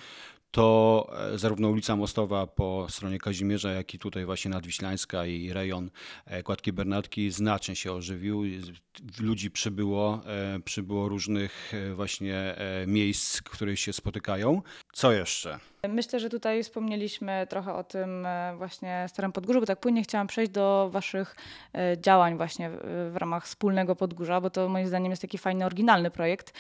to 0.51 1.08
e, 1.34 1.38
zarówno 1.38 1.70
ulica 1.70 1.96
Mostowa 1.96 2.48
po 2.48 2.88
stronie 2.89 3.20
Kazimierza, 3.20 3.72
jak 3.72 3.94
i 3.94 4.00
tutaj 4.00 4.25
właśnie 4.25 4.51
Nadwiślańska 4.51 5.25
i 5.25 5.54
rejon 5.54 5.89
e, 6.25 6.44
Kładki 6.44 6.74
Bernatki 6.74 7.32
znacznie 7.32 7.75
się 7.75 7.94
ożywił. 7.94 8.44
Ludzi 9.20 9.51
przybyło, 9.51 10.22
e, 10.25 10.60
przybyło 10.60 11.10
różnych 11.10 11.72
właśnie 11.96 12.56
miejsc, 12.88 13.39
w 13.39 13.44
których 13.44 13.80
się 13.80 13.94
spotykają. 13.94 14.62
Co 14.94 15.12
jeszcze? 15.12 15.60
Myślę, 15.89 16.20
że 16.20 16.30
tutaj 16.30 16.63
wspomnieliśmy 16.63 17.48
trochę 17.50 17.74
o 17.74 17.84
tym 17.84 18.27
właśnie 18.58 19.06
Starym 19.08 19.32
Podgórzu, 19.32 19.60
bo 19.60 19.66
tak 19.66 19.80
płynnie 19.80 20.04
chciałam 20.04 20.27
przejść 20.27 20.51
do 20.51 20.89
waszych 20.92 21.36
działań 21.98 22.38
właśnie 22.38 22.70
w, 23.12 23.16
ramach 23.16 23.46
wspólnego 23.46 23.96
Podgórza, 23.96 24.42
bo 24.42 24.50
to 24.50 24.70
moim 24.70 24.88
zdaniem 24.88 25.10
jest 25.10 25.22
taki 25.22 25.38
fajny, 25.38 25.66
oryginalny 25.66 26.12
projekt, 26.12 26.54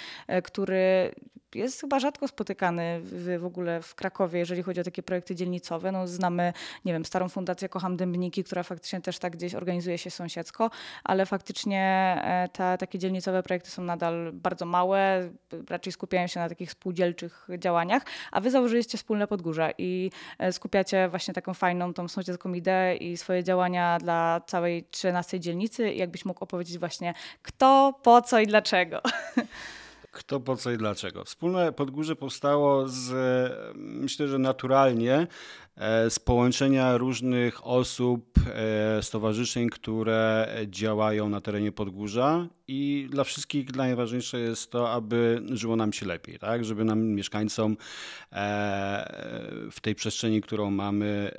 który 0.43 1.11
jest 1.55 1.81
chyba 1.81 1.99
rzadko 1.99 2.27
spotykany 2.27 3.01
w 3.39 3.45
ogóle 3.45 3.76
w 3.81 3.95
Krakowie, 3.95 4.39
jeżeli 4.39 4.63
chodzi 4.63 4.81
o 4.81 4.83
takie 4.83 5.03
projekty 5.03 5.35
dzielnicowe. 5.35 5.91
No, 5.91 6.07
znamy, 6.07 6.53
nie 6.85 6.93
wiem, 6.93 7.05
Starą 7.05 7.29
Fundację 7.29 7.69
Kocham 7.69 7.97
Dębniki, 7.97 8.43
która 8.43 8.63
faktycznie 8.63 9.01
też 9.01 9.19
tak 9.19 9.37
gdzieś 9.37 9.55
organizuje 9.55 9.97
się 9.97 10.11
sąsiedzko, 10.11 10.69
ale 11.03 11.25
faktycznie 11.25 11.81
e, 12.23 12.49
te 12.53 12.77
takie 12.77 12.99
dzielnicowe 12.99 13.43
projekty 13.43 13.69
są 13.69 13.81
nadal 13.81 14.31
bardzo 14.33 14.65
małe, 14.65 15.29
raczej 15.69 15.93
skupiają 15.93 16.27
się 16.27 16.39
na 16.39 16.49
takich 16.49 16.71
spółdzielczych 16.71 17.47
działaniach, 17.57 18.03
a 18.31 18.41
wy 18.41 18.51
założyliście 18.51 18.97
wspólne 18.97 19.27
Podgórze 19.27 19.73
i 19.77 20.11
e, 20.39 20.51
skupiacie 20.53 21.09
właśnie 21.09 21.33
taką 21.33 21.53
fajną 21.53 21.93
tą 21.93 22.07
sąsiedzką 22.07 22.53
ideę 22.53 22.95
i 22.95 23.17
swoje 23.17 23.43
działania 23.43 23.97
dla 23.99 24.41
całej 24.47 24.83
13 24.91 25.39
dzielnicy. 25.39 25.91
I 25.91 25.97
jakbyś 25.97 26.25
mógł 26.25 26.43
opowiedzieć 26.43 26.77
właśnie 26.77 27.13
kto, 27.41 27.99
po 28.03 28.21
co 28.21 28.39
i 28.39 28.47
dlaczego. 28.47 29.01
Kto, 30.17 30.39
po 30.39 30.55
co 30.55 30.71
i 30.71 30.77
dlaczego? 30.77 31.23
Wspólne 31.23 31.73
Podgórze 31.73 32.15
powstało 32.15 32.87
z, 32.87 33.11
e, 33.11 33.73
myślę, 33.75 34.27
że 34.27 34.39
naturalnie, 34.39 35.27
e, 35.75 36.09
z 36.09 36.19
połączenia 36.19 36.97
różnych 36.97 37.67
osób, 37.67 38.39
e, 38.53 39.03
stowarzyszeń, 39.03 39.69
które 39.69 40.49
działają 40.67 41.29
na 41.29 41.41
terenie 41.41 41.71
Podgórza 41.71 42.47
i 42.67 43.07
dla 43.09 43.23
wszystkich 43.23 43.75
najważniejsze 43.75 44.39
jest 44.39 44.71
to, 44.71 44.91
aby 44.91 45.41
żyło 45.51 45.75
nam 45.75 45.93
się 45.93 46.05
lepiej, 46.05 46.39
tak? 46.39 46.65
Żeby 46.65 46.85
nam, 46.85 47.03
mieszkańcom 47.03 47.77
w 49.71 49.77
tej 49.81 49.95
przestrzeni, 49.95 50.41
którą 50.41 50.71
mamy, 50.71 51.31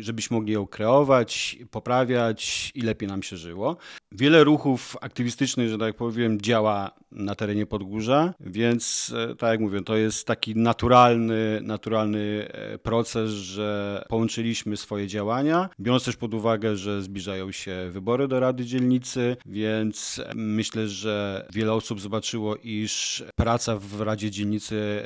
żebyśmy 0.00 0.36
mogli 0.36 0.52
ją 0.52 0.66
kreować, 0.66 1.58
poprawiać 1.70 2.72
i 2.74 2.80
lepiej 2.80 3.08
nam 3.08 3.22
się 3.22 3.36
żyło. 3.36 3.76
Wiele 4.12 4.44
ruchów 4.44 4.96
aktywistycznych, 5.00 5.68
że 5.68 5.78
tak 5.78 5.96
powiem, 5.96 6.40
działa 6.40 6.90
na 7.12 7.34
terenie 7.34 7.66
Podgórza, 7.66 8.34
więc 8.40 9.14
e, 9.30 9.34
tak 9.34 9.50
jak 9.50 9.60
mówię, 9.60 9.82
to 9.82 9.96
jest 9.96 10.26
taki 10.26 10.56
naturalny, 10.56 11.60
naturalny 11.62 12.48
e, 12.50 12.78
proces, 12.78 13.30
że 13.30 14.04
połączyliśmy 14.08 14.76
swoje 14.76 15.06
działania, 15.06 15.68
biorąc 15.80 16.04
też 16.04 16.16
pod 16.16 16.34
uwagę, 16.34 16.76
że 16.76 17.02
zbliżają 17.02 17.52
się 17.52 17.88
wybory 17.90 18.28
do 18.28 18.40
Rady 18.40 18.64
Dzielnicy, 18.64 19.36
więc 19.46 20.20
e, 20.24 20.32
myślę, 20.34 20.88
że 20.88 21.46
wiele 21.52 21.72
osób 21.72 22.00
zobaczyło, 22.00 22.56
iż 22.56 23.24
praca 23.36 23.76
w 23.76 24.00
Radzie 24.00 24.30
Dzielnicy, 24.30 25.02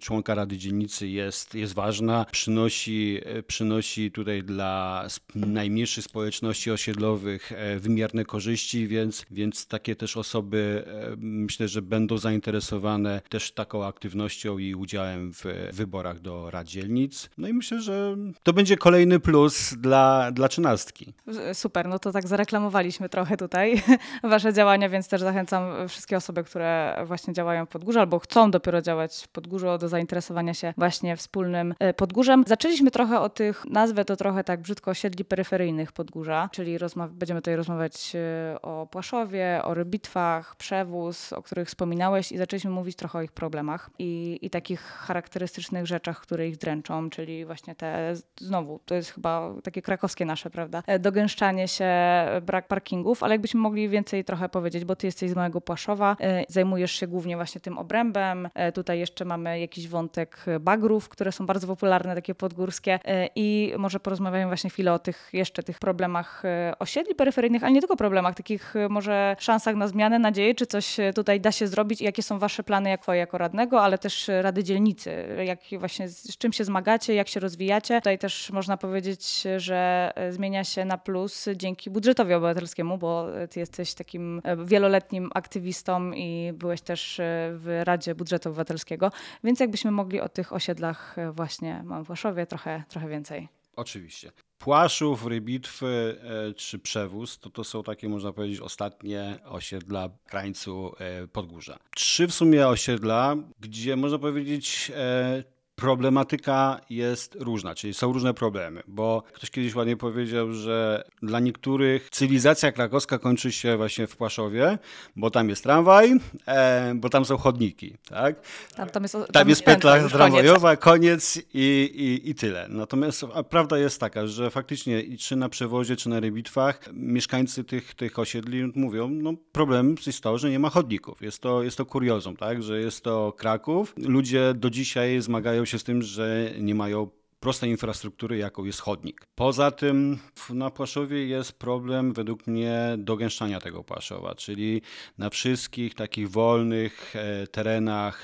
członka 0.00 0.34
Rady 0.34 0.58
Dzielnicy 0.58 1.08
jest, 1.08 1.54
jest 1.54 1.74
ważna, 1.74 2.26
przynosi, 2.32 3.20
przynosi 3.46 4.10
tutaj 4.10 4.42
dla 4.42 5.06
najmniejszych 5.34 6.04
społeczności 6.04 6.70
osiedlowych 6.70 7.52
e, 7.52 7.80
wymierne 8.04 8.24
korzyści, 8.24 8.86
więc, 8.88 9.24
więc 9.30 9.66
takie 9.66 9.96
też 9.96 10.16
osoby 10.16 10.84
myślę, 11.16 11.68
że 11.68 11.82
będą 11.82 12.18
zainteresowane 12.18 13.20
też 13.28 13.52
taką 13.52 13.86
aktywnością 13.86 14.58
i 14.58 14.74
udziałem 14.74 15.32
w 15.32 15.44
wyborach 15.72 16.20
do 16.20 16.50
rad 16.50 16.66
dzielnic. 16.66 17.30
No 17.38 17.48
i 17.48 17.52
myślę, 17.52 17.80
że 17.80 18.16
to 18.42 18.52
będzie 18.52 18.76
kolejny 18.76 19.20
plus 19.20 19.74
dla, 19.74 20.32
dla 20.32 20.48
trzynastki. 20.48 21.14
Super, 21.52 21.88
no 21.88 21.98
to 21.98 22.12
tak 22.12 22.28
zareklamowaliśmy 22.28 23.08
trochę 23.08 23.36
tutaj 23.36 23.82
wasze 24.22 24.52
działania, 24.52 24.88
więc 24.88 25.08
też 25.08 25.20
zachęcam 25.20 25.88
wszystkie 25.88 26.16
osoby, 26.16 26.44
które 26.44 27.02
właśnie 27.06 27.34
działają 27.34 27.66
w 27.66 27.68
Podgórzu 27.68 28.00
albo 28.00 28.18
chcą 28.18 28.50
dopiero 28.50 28.82
działać 28.82 29.22
w 29.24 29.28
Podgórzu 29.28 29.66
do 29.80 29.88
zainteresowania 29.88 30.54
się 30.54 30.74
właśnie 30.76 31.16
wspólnym 31.16 31.74
e, 31.78 31.94
Podgórzem. 31.94 32.44
Zaczęliśmy 32.46 32.90
trochę 32.90 33.20
o 33.20 33.28
tych, 33.28 33.64
nazwę 33.70 34.04
to 34.04 34.16
trochę 34.16 34.44
tak 34.44 34.60
brzydko 34.60 34.90
osiedli 34.90 35.24
peryferyjnych 35.24 35.92
Podgórza, 35.92 36.48
czyli 36.52 36.78
rozma- 36.78 37.08
będziemy 37.08 37.40
tutaj 37.40 37.56
rozmawiać 37.56 37.93
e, 38.14 38.62
o 38.62 38.86
Płaszowie, 38.86 39.60
o 39.64 39.74
rybitwach, 39.74 40.56
przewóz, 40.56 41.32
o 41.32 41.42
których 41.42 41.68
wspominałeś 41.68 42.32
i 42.32 42.38
zaczęliśmy 42.38 42.70
mówić 42.70 42.96
trochę 42.96 43.18
o 43.18 43.22
ich 43.22 43.32
problemach 43.32 43.90
i, 43.98 44.38
i 44.42 44.50
takich 44.50 44.80
charakterystycznych 44.80 45.86
rzeczach, 45.86 46.20
które 46.20 46.48
ich 46.48 46.56
dręczą, 46.56 47.10
czyli 47.10 47.44
właśnie 47.44 47.74
te, 47.74 48.14
znowu, 48.40 48.80
to 48.84 48.94
jest 48.94 49.10
chyba 49.10 49.54
takie 49.62 49.82
krakowskie 49.82 50.24
nasze, 50.24 50.50
prawda, 50.50 50.82
e, 50.86 50.98
dogęszczanie 50.98 51.68
się, 51.68 51.84
e, 51.84 52.40
brak 52.46 52.68
parkingów, 52.68 53.22
ale 53.22 53.34
jakbyśmy 53.34 53.60
mogli 53.60 53.88
więcej 53.88 54.24
trochę 54.24 54.48
powiedzieć, 54.48 54.84
bo 54.84 54.96
ty 54.96 55.06
jesteś 55.06 55.30
z 55.30 55.34
małego 55.34 55.60
Płaszowa, 55.60 56.16
zajmujesz 56.48 56.92
się 56.92 57.06
głównie 57.06 57.36
właśnie 57.36 57.60
tym 57.60 57.78
obrębem, 57.78 58.48
tutaj 58.74 58.98
jeszcze 58.98 59.24
mamy 59.24 59.60
jakiś 59.60 59.88
wątek 59.88 60.44
bagrów, 60.60 61.08
które 61.08 61.32
są 61.32 61.46
bardzo 61.46 61.66
popularne, 61.66 62.14
takie 62.14 62.34
podgórskie 62.34 62.98
i 63.34 63.74
może 63.78 64.00
porozmawiamy 64.00 64.46
właśnie 64.46 64.70
chwilę 64.70 64.92
o 64.92 64.98
tych 64.98 65.30
jeszcze 65.32 65.62
tych 65.62 65.78
problemach 65.78 66.42
osiedli 66.78 67.14
peryferyjnych, 67.14 67.64
ale 67.64 67.72
nie 67.72 67.80
tylko 67.84 67.96
problemach, 67.96 68.34
takich 68.34 68.76
e, 68.76 68.88
może 68.88 69.36
szansach 69.38 69.76
na 69.76 69.88
zmianę, 69.88 70.18
nadzieję, 70.18 70.54
czy 70.54 70.66
coś 70.66 71.00
e, 71.00 71.12
tutaj 71.12 71.40
da 71.40 71.52
się 71.52 71.66
zrobić 71.66 72.00
i 72.00 72.04
jakie 72.04 72.22
są 72.22 72.38
wasze 72.38 72.62
plany 72.62 72.90
jak 72.90 73.02
twoje 73.02 73.18
jako 73.18 73.38
radnego, 73.38 73.82
ale 73.82 73.98
też 73.98 74.28
e, 74.28 74.42
Rady 74.42 74.64
Dzielnicy, 74.64 75.26
jak 75.44 75.60
właśnie 75.78 76.08
z, 76.08 76.22
z 76.22 76.38
czym 76.38 76.52
się 76.52 76.64
zmagacie, 76.64 77.14
jak 77.14 77.28
się 77.28 77.40
rozwijacie. 77.40 78.00
Tutaj 78.00 78.18
też 78.18 78.50
można 78.50 78.76
powiedzieć, 78.76 79.44
że 79.56 80.12
zmienia 80.30 80.64
się 80.64 80.84
na 80.84 80.98
plus 80.98 81.46
dzięki 81.56 81.90
budżetowi 81.90 82.34
obywatelskiemu, 82.34 82.98
bo 82.98 83.26
ty 83.50 83.60
jesteś 83.60 83.94
takim 83.94 84.42
wieloletnim 84.64 85.30
aktywistą 85.34 86.12
i 86.12 86.52
byłeś 86.52 86.80
też 86.80 87.20
w 87.52 87.82
Radzie 87.84 88.14
Budżetu 88.14 88.48
Obywatelskiego, 88.48 89.12
więc 89.44 89.60
jakbyśmy 89.60 89.90
mogli 89.90 90.20
o 90.20 90.28
tych 90.28 90.52
osiedlach 90.52 91.16
właśnie 91.32 91.84
w 92.02 92.06
Płaszowie 92.06 92.46
trochę, 92.46 92.82
trochę 92.88 93.08
więcej. 93.08 93.48
Oczywiście. 93.76 94.30
Płaszów, 94.64 95.26
Rybitwy 95.26 96.20
e, 96.50 96.54
czy 96.54 96.78
Przewóz 96.78 97.38
to, 97.38 97.50
to 97.50 97.64
są 97.64 97.82
takie, 97.82 98.08
można 98.08 98.32
powiedzieć, 98.32 98.60
ostatnie 98.60 99.38
osiedla 99.44 100.08
krańcu 100.26 100.92
e, 100.98 101.26
Podgórza. 101.26 101.78
Trzy 101.94 102.26
w 102.26 102.34
sumie 102.34 102.68
osiedla, 102.68 103.36
gdzie 103.60 103.96
można 103.96 104.18
powiedzieć 104.18 104.92
e, 104.96 105.44
problematyka 105.76 106.80
jest 106.90 107.36
różna, 107.40 107.74
czyli 107.74 107.94
są 107.94 108.12
różne 108.12 108.34
problemy, 108.34 108.82
bo 108.86 109.22
ktoś 109.32 109.50
kiedyś 109.50 109.74
ładnie 109.74 109.96
powiedział, 109.96 110.52
że 110.52 111.04
dla 111.22 111.40
niektórych 111.40 112.10
cywilizacja 112.10 112.72
krakowska 112.72 113.18
kończy 113.18 113.52
się 113.52 113.76
właśnie 113.76 114.06
w 114.06 114.16
Płaszowie, 114.16 114.78
bo 115.16 115.30
tam 115.30 115.48
jest 115.48 115.62
tramwaj, 115.62 116.12
e, 116.46 116.92
bo 116.94 117.08
tam 117.08 117.24
są 117.24 117.36
chodniki, 117.36 117.96
tak? 118.08 118.36
Tam, 118.76 118.90
tam 118.90 119.02
jest, 119.02 119.16
Tam 119.32 119.48
jest 119.48 119.62
petla 119.62 119.98
już 119.98 120.12
tramwajowa, 120.12 120.76
koniec 120.76 121.38
i, 121.54 121.90
i, 121.94 122.30
i 122.30 122.34
tyle. 122.34 122.66
Natomiast 122.68 123.24
prawda 123.48 123.78
jest 123.78 124.00
taka, 124.00 124.26
że 124.26 124.50
faktycznie 124.50 125.00
i 125.00 125.18
czy 125.18 125.36
na 125.36 125.48
przewozie, 125.48 125.96
czy 125.96 126.08
na 126.08 126.20
rybitwach 126.20 126.80
mieszkańcy 126.92 127.64
tych, 127.64 127.94
tych 127.94 128.18
osiedli 128.18 128.72
mówią, 128.74 129.08
no 129.08 129.34
problem 129.52 129.94
jest 130.06 130.20
to, 130.20 130.38
że 130.38 130.50
nie 130.50 130.58
ma 130.58 130.70
chodników. 130.70 131.22
Jest 131.22 131.38
to, 131.38 131.62
jest 131.62 131.76
to 131.76 131.86
kuriozum, 131.86 132.36
tak, 132.36 132.62
że 132.62 132.80
jest 132.80 133.04
to 133.04 133.32
Kraków. 133.36 133.94
Ludzie 133.96 134.54
do 134.54 134.70
dzisiaj 134.70 135.20
zmagają 135.20 135.63
się 135.66 135.78
z 135.78 135.84
tym, 135.84 136.02
że 136.02 136.50
nie 136.58 136.74
mają 136.74 137.10
prostej 137.40 137.70
infrastruktury, 137.70 138.36
jaką 138.36 138.64
jest 138.64 138.80
chodnik. 138.80 139.26
Poza 139.34 139.70
tym 139.70 140.18
na 140.50 140.70
Płaszowie 140.70 141.26
jest 141.26 141.52
problem 141.52 142.12
według 142.12 142.46
mnie 142.46 142.94
dogęszczania 142.98 143.60
tego 143.60 143.84
Płaszowa, 143.84 144.34
czyli 144.34 144.82
na 145.18 145.30
wszystkich 145.30 145.94
takich 145.94 146.30
wolnych 146.30 147.16
e, 147.16 147.46
terenach, 147.46 148.20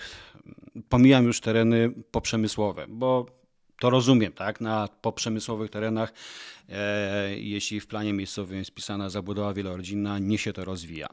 pomijam 0.88 1.25
już 1.25 1.40
tereny 1.40 1.92
poprzemysłowe, 2.11 2.87
bo 2.88 3.39
to 3.81 3.91
rozumiem, 3.91 4.33
tak? 4.33 4.61
Na 4.61 4.89
poprzemysłowych 5.03 5.71
terenach, 5.71 6.13
e, 6.69 7.37
jeśli 7.37 7.81
w 7.81 7.87
planie 7.87 8.13
miejscowym 8.13 8.59
jest 8.59 8.75
pisana 8.75 9.11
zabudowa 9.11 9.55
wielorodzinna, 9.55 10.19
nie 10.19 10.39
się 10.39 10.53
to 10.53 10.65
rozwija. 10.65 11.09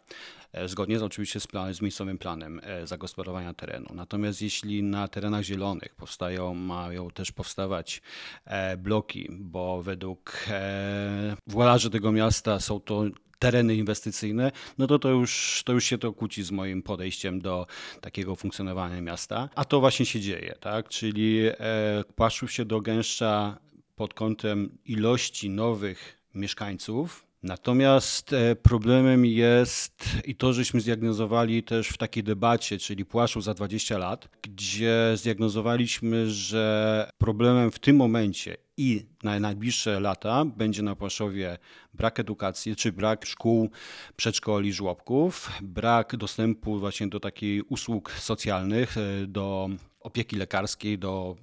E, 0.52 0.68
zgodnie 0.68 1.00
z, 1.00 1.04
oczywiście 1.04 1.40
z, 1.40 1.48
plan, 1.48 1.74
z 1.74 1.82
miejscowym 1.82 2.18
planem 2.18 2.62
e, 2.64 2.88
zagospodarowania 2.88 3.54
terenu. 3.54 3.88
Natomiast 3.94 4.42
jeśli 4.42 4.84
na 4.84 5.08
terenach 5.08 5.44
zielonych 5.44 5.96
powstają, 5.96 6.54
mają 6.54 7.12
też 7.12 7.32
powstawać 7.32 8.02
e, 8.46 8.78
bloki, 8.78 9.28
bo 9.32 9.84
według 9.84 10.46
e, 10.50 11.36
włodarzy 11.48 11.90
tego 11.90 12.12
miasta 12.12 12.60
są 12.60 12.80
to 12.80 13.04
tereny 13.40 13.76
inwestycyjne, 13.76 14.52
no 14.78 14.88
to 14.88 15.00
to 15.00 15.10
już, 15.10 15.62
to 15.66 15.74
już 15.74 15.86
się 15.86 15.98
to 15.98 16.14
kłóci 16.14 16.44
z 16.44 16.52
moim 16.52 16.84
podejściem 16.84 17.42
do 17.42 17.68
takiego 18.02 18.36
funkcjonowania 18.36 19.02
miasta. 19.02 19.50
A 19.56 19.66
to 19.66 19.80
właśnie 19.80 20.06
się 20.06 20.20
dzieje, 20.20 20.56
tak? 20.60 20.90
Czyli 20.90 21.42
e, 21.48 22.04
Płaszczów 22.16 22.52
się 22.52 22.66
dogęszcza 22.66 23.58
pod 23.96 24.14
kątem 24.14 24.78
ilości 24.86 25.50
nowych 25.50 26.18
mieszkańców, 26.36 27.28
Natomiast 27.44 28.34
e, 28.34 28.56
problemem 28.56 29.26
jest 29.26 30.06
i 30.26 30.36
to, 30.36 30.54
żeśmy 30.54 30.82
zdiagnozowali 30.82 31.64
też 31.64 31.90
w 31.90 31.98
takiej 31.98 32.24
debacie, 32.24 32.78
czyli 32.78 33.06
Płaszczów 33.06 33.44
za 33.44 33.54
20 33.54 33.98
lat, 33.98 34.30
gdzie 34.42 35.14
zdiagnozowaliśmy, 35.16 36.30
że 36.30 37.10
problemem 37.18 37.72
w 37.72 37.80
tym 37.80 37.96
momencie 37.96 38.58
i 38.78 39.06
na 39.24 39.40
najbliższe 39.40 40.00
lata 40.00 40.46
będzie 40.46 40.82
na 40.82 40.96
Płaszowie 40.96 41.58
brak 41.94 42.20
edukacji, 42.20 42.76
czy 42.76 42.92
brak 42.92 43.26
szkół, 43.26 43.70
przedszkoli, 44.16 44.74
żłobków, 44.74 45.52
brak 45.62 46.16
dostępu 46.16 46.80
właśnie 46.80 47.08
do 47.08 47.20
takich 47.20 47.72
usług 47.72 48.12
socjalnych, 48.12 48.98
e, 48.98 49.28
do 49.28 49.70
opieki 50.00 50.36
lekarskiej, 50.36 50.98
do 50.98 51.36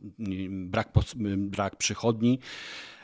brak, 0.50 0.88
brak 1.36 1.76
przychodni 1.76 2.38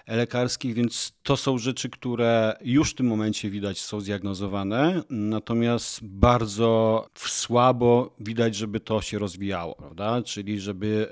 lekarskich, 0.07 0.75
więc 0.75 1.13
to 1.23 1.37
są 1.37 1.59
rzeczy, 1.59 1.91
które 1.91 2.57
już 2.61 2.91
w 2.91 2.95
tym 2.95 3.07
momencie 3.07 3.51
widać 3.51 3.81
są 3.81 4.01
zdiagnozowane, 4.01 5.03
natomiast 5.11 6.05
bardzo 6.05 7.07
słabo 7.15 8.15
widać, 8.21 8.57
żeby 8.57 8.81
to 8.81 9.03
się 9.03 9.19
rozwijało, 9.19 9.75
prawda? 9.75 10.23
Czyli 10.23 10.61
żeby, 10.61 11.09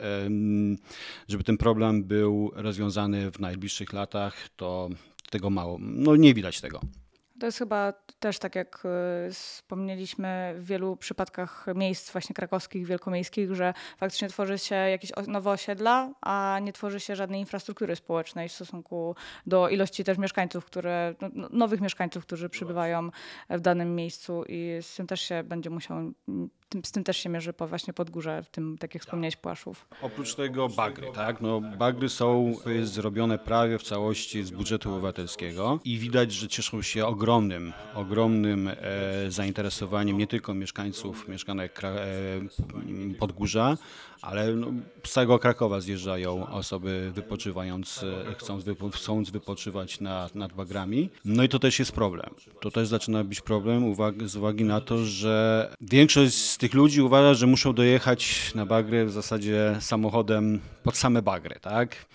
żeby 1.29 1.45
ten 1.45 1.57
problem 1.57 2.05
był 2.05 2.51
rozwiązany 2.55 3.31
w 3.31 3.41
najbliższych 3.41 3.93
latach, 3.93 4.49
to 4.57 4.89
tego 5.31 5.51
mało, 5.51 5.79
no 5.81 6.17
nie 6.17 6.35
widać 6.35 6.61
tego. 6.61 6.81
To 7.41 7.47
jest 7.47 7.59
chyba 7.59 7.93
też 8.19 8.39
tak 8.39 8.55
jak 8.55 8.83
y, 9.29 9.33
wspomnieliśmy 9.33 10.55
w 10.59 10.67
wielu 10.67 10.97
przypadkach 10.97 11.67
miejsc 11.75 12.13
właśnie 12.13 12.35
krakowskich, 12.35 12.87
wielkomiejskich, 12.87 13.55
że 13.55 13.75
faktycznie 13.97 14.29
tworzy 14.29 14.59
się 14.59 14.75
jakieś 14.75 15.13
nowe 15.27 15.51
osiedla, 15.51 16.13
a 16.21 16.59
nie 16.63 16.73
tworzy 16.73 17.01
się 17.01 17.17
żadnej 17.17 17.41
infrastruktury 17.41 17.97
społecznej 17.97 18.49
w 18.49 18.53
stosunku 18.53 19.17
do 19.47 19.69
ilości 19.69 20.05
też 20.05 20.19
mieszkańców, 20.19 20.65
które, 20.65 21.15
no, 21.21 21.29
no 21.33 21.49
nowych 21.53 21.81
mieszkańców, 21.81 22.27
którzy 22.27 22.49
przybywają 22.49 23.11
w 23.51 23.61
danym 23.61 23.95
miejscu 23.95 24.45
i 24.49 24.79
z 24.81 24.95
tym 24.95 25.07
też 25.07 25.21
się 25.21 25.43
będzie 25.43 25.71
musiał 25.71 26.13
tym, 26.69 26.85
z 26.85 26.93
tym 26.93 27.05
też 27.05 27.17
się 27.17 27.29
mierzy 27.29 27.53
po, 27.53 27.67
właśnie 27.67 27.93
pod 27.93 28.11
górze, 28.11 28.43
w 28.43 28.51
tym, 28.51 28.79
tak 28.79 28.95
jak 28.95 29.03
wspomniałeś, 29.03 29.37
Płaszów. 29.37 29.89
Oprócz 30.03 30.35
tego 30.35 30.69
bagry, 30.69 31.09
tak? 31.15 31.41
No, 31.41 31.61
bagry 31.61 32.09
są 32.09 32.55
jest 32.67 32.93
zrobione 32.93 33.39
prawie 33.39 33.79
w 33.79 33.83
całości 33.83 34.45
z 34.45 34.51
budżetu 34.51 34.93
obywatelskiego 34.93 35.81
i 35.85 35.99
widać, 35.99 36.33
że 36.33 36.49
cieszą 36.49 36.83
się 36.83 37.07
ogromnym, 37.07 37.73
ogromnym 37.95 38.69
e, 38.69 38.75
zainteresowaniem 39.29 40.19
nie 40.19 40.27
tylko 40.27 40.55
mieszkańców 40.55 41.29
mieszkanek 41.29 41.85
e, 41.85 41.99
Podgórza, 43.19 43.77
ale 44.23 44.55
no, 44.55 44.67
z 45.05 45.13
całego 45.13 45.39
Krakowa 45.39 45.81
zjeżdżają 45.81 46.47
osoby 46.47 47.13
wypoczywając, 47.15 48.05
chcąc, 48.39 48.65
wypo, 48.65 48.91
chcąc 48.91 49.31
wypoczywać 49.31 50.01
nad, 50.01 50.35
nad 50.35 50.53
bagrami. 50.53 51.11
No 51.25 51.43
i 51.43 51.49
to 51.49 51.59
też 51.59 51.79
jest 51.79 51.93
problem. 51.93 52.31
To 52.61 52.71
też 52.71 52.89
zaczyna 52.89 53.25
być 53.25 53.41
problem 53.41 53.85
uwagi, 53.85 54.29
z 54.29 54.37
uwagi 54.37 54.65
na 54.65 54.81
to, 54.81 55.05
że 55.05 55.71
większość 55.81 56.35
tych 56.59 56.75
ludzi 56.75 57.03
uważa, 57.03 57.35
że 57.35 57.47
muszą 57.47 57.73
dojechać 57.73 58.53
na 58.55 58.67
bagry 58.67 59.05
w 59.05 59.11
zasadzie 59.11 59.77
samochodem 59.81 60.61
pod 60.83 60.97
same 60.97 61.23
bagry, 61.23 61.61
tak? 61.61 62.07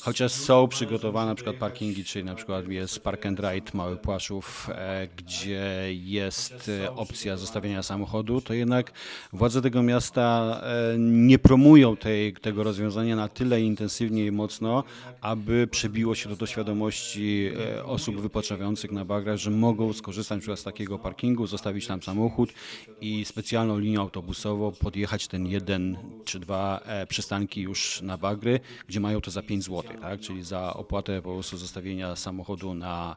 Chociaż 0.00 0.32
są 0.32 0.68
przygotowane 0.68 1.26
na 1.26 1.34
przykład 1.34 1.56
parkingi, 1.56 2.04
czyli 2.04 2.24
na 2.24 2.34
przykład 2.34 2.68
jest 2.68 3.00
Park 3.00 3.26
and 3.26 3.40
Ride 3.40 3.70
Mały 3.74 3.96
Płaszów, 3.96 4.70
e, 4.72 5.08
gdzie 5.16 5.86
jest 5.90 6.70
e, 6.84 6.94
opcja 6.94 7.36
zostawienia 7.36 7.82
samochodu, 7.82 8.40
to 8.40 8.54
jednak 8.54 8.92
władze 9.32 9.62
tego 9.62 9.82
miasta 9.82 10.60
e, 10.62 10.98
nie 10.98 11.38
promują 11.38 11.96
tej, 11.96 12.32
tego 12.32 12.62
rozwiązania 12.62 13.16
na 13.16 13.28
tyle 13.28 13.60
intensywnie 13.60 14.26
i 14.26 14.30
mocno, 14.30 14.84
aby 15.20 15.66
przebiło 15.66 16.14
się 16.14 16.28
to 16.28 16.36
do 16.36 16.46
świadomości 16.46 17.50
osób 17.84 18.20
wypoczywających 18.20 18.92
na 18.92 19.04
bagrach, 19.04 19.36
że 19.36 19.50
mogą 19.50 19.92
skorzystać 19.92 20.44
z 20.54 20.62
takiego 20.62 20.98
parkingu, 20.98 21.46
zostawić 21.46 21.86
tam 21.86 22.02
samochód 22.02 22.52
i 23.00 23.24
specjalną 23.24 23.77
linią 23.78 24.00
autobusową 24.00 24.72
podjechać 24.72 25.28
ten 25.28 25.46
jeden 25.46 25.96
czy 26.24 26.40
dwa 26.40 26.80
e, 26.84 27.06
przystanki 27.06 27.60
już 27.60 28.02
na 28.02 28.18
bagry, 28.18 28.60
gdzie 28.86 29.00
mają 29.00 29.20
to 29.20 29.30
za 29.30 29.42
5 29.42 29.64
zł, 29.64 29.82
tak? 30.00 30.20
czyli 30.20 30.44
za 30.44 30.74
opłatę 30.74 31.22
po 31.22 31.32
prostu 31.32 31.56
zostawienia 31.56 32.16
samochodu 32.16 32.74
na, 32.74 33.16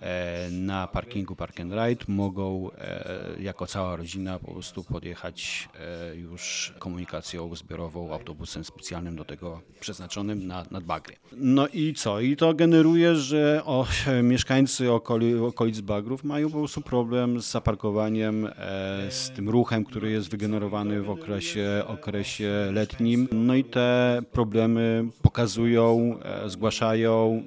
e, 0.00 0.50
na 0.50 0.86
parkingu 0.86 1.36
Park 1.36 1.60
and 1.60 1.72
Ride 1.72 2.04
mogą 2.08 2.70
jako 3.40 3.66
cała 3.66 3.96
rodzina 3.96 4.38
po 4.38 4.52
prostu 4.52 4.84
podjechać 4.84 5.68
już 6.14 6.72
komunikacją 6.78 7.54
zbiorową, 7.54 8.12
autobusem 8.12 8.64
specjalnym 8.64 9.16
do 9.16 9.24
tego 9.24 9.60
przeznaczonym 9.80 10.46
na, 10.46 10.64
na 10.70 10.80
bagry. 10.80 11.16
No 11.32 11.68
i 11.68 11.94
co? 11.94 12.20
I 12.20 12.36
to 12.36 12.54
generuje, 12.54 13.14
że 13.14 13.62
o, 13.64 13.86
mieszkańcy 14.22 14.92
okoli, 14.92 15.34
okolic 15.34 15.80
bagrów 15.80 16.24
mają 16.24 16.50
po 16.50 16.58
prostu 16.58 16.80
problem 16.80 17.42
z 17.42 17.50
zaparkowaniem, 17.50 18.46
e, 18.46 18.50
z 19.10 19.30
tym 19.30 19.48
ruchem, 19.48 19.84
który 19.84 19.97
jest 20.04 20.30
wygenerowany 20.30 21.02
w 21.02 21.10
okresie, 21.10 21.82
okresie 21.86 22.50
letnim. 22.72 23.28
No 23.32 23.54
i 23.54 23.64
te 23.64 24.20
problemy 24.32 25.08
pokazują, 25.22 26.18
e, 26.22 26.50
zgłaszają. 26.50 27.42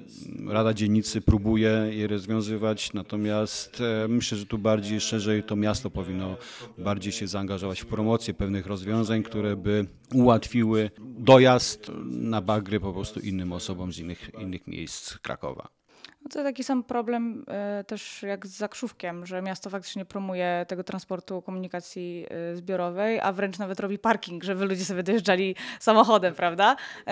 Rada 0.48 0.74
Dzielnicy 0.74 1.20
próbuje 1.20 1.88
je 1.90 2.06
rozwiązywać, 2.06 2.92
natomiast 2.92 3.80
e, 3.80 4.08
myślę, 4.08 4.38
że 4.38 4.46
tu 4.46 4.58
bardziej 4.58 5.00
szerzej 5.00 5.42
to 5.42 5.56
miasto 5.56 5.90
powinno 5.90 6.36
bardziej 6.78 7.12
się 7.12 7.26
zaangażować 7.26 7.80
w 7.80 7.86
promocję 7.86 8.34
pewnych 8.34 8.66
rozwiązań, 8.66 9.22
które 9.22 9.56
by 9.56 9.86
ułatwiły 10.14 10.90
dojazd 11.18 11.90
na 12.04 12.40
bagry 12.40 12.80
po 12.80 12.92
prostu 12.92 13.20
innym 13.20 13.52
osobom 13.52 13.92
z 13.92 13.98
innych, 13.98 14.30
innych 14.40 14.66
miejsc 14.66 15.18
Krakowa. 15.18 15.81
No 16.24 16.28
to 16.30 16.42
taki 16.42 16.64
sam 16.64 16.84
problem 16.84 17.44
y, 17.80 17.84
też 17.84 18.22
jak 18.22 18.46
z 18.46 18.56
Zakrzówkiem, 18.56 19.26
że 19.26 19.42
miasto 19.42 19.70
faktycznie 19.70 20.04
promuje 20.04 20.64
tego 20.68 20.84
transportu 20.84 21.42
komunikacji 21.42 22.26
y, 22.52 22.56
zbiorowej, 22.56 23.20
a 23.20 23.32
wręcz 23.32 23.58
nawet 23.58 23.80
robi 23.80 23.98
parking, 23.98 24.44
żeby 24.44 24.64
ludzie 24.64 24.84
sobie 24.84 25.02
dojeżdżali 25.02 25.56
samochodem, 25.80 26.34
prawda? 26.34 26.76
Y, 27.00 27.04